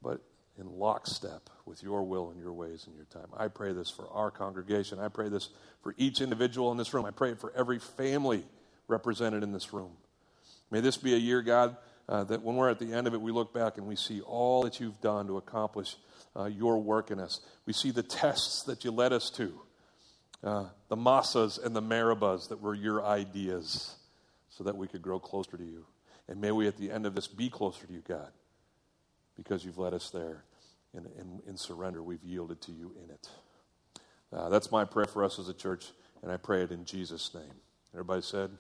[0.03, 0.20] but
[0.59, 3.28] in lockstep with your will and your ways and your time.
[3.36, 4.98] I pray this for our congregation.
[4.98, 5.48] I pray this
[5.82, 7.07] for each individual in this room.
[7.07, 8.44] I pray it for every family
[8.86, 9.92] represented in this room.
[10.70, 11.76] May this be a year, God,
[12.09, 14.20] uh, that when we're at the end of it, we look back and we see
[14.20, 15.96] all that you've done to accomplish
[16.36, 17.40] uh, your work in us.
[17.66, 19.61] We see the tests that you led us to,
[20.45, 23.95] uh, the Massahs and the Meribahs that were your ideas,
[24.51, 25.86] so that we could grow closer to you.
[26.28, 28.30] And may we at the end of this be closer to you, God,
[29.36, 30.45] because you've led us there.
[30.95, 33.28] And in, in, surrender, we've yielded to you in it.
[34.30, 35.86] Uh, that's my prayer for us as a church,
[36.22, 37.55] and I pray it in Jesus' name.
[37.95, 38.51] Everybody said,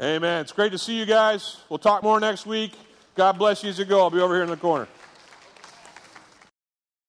[0.00, 0.42] Amen.
[0.42, 1.56] It's great to see you guys.
[1.70, 2.72] We'll talk more next week.
[3.14, 4.00] God bless you as you go.
[4.00, 4.86] I'll be over here in the corner.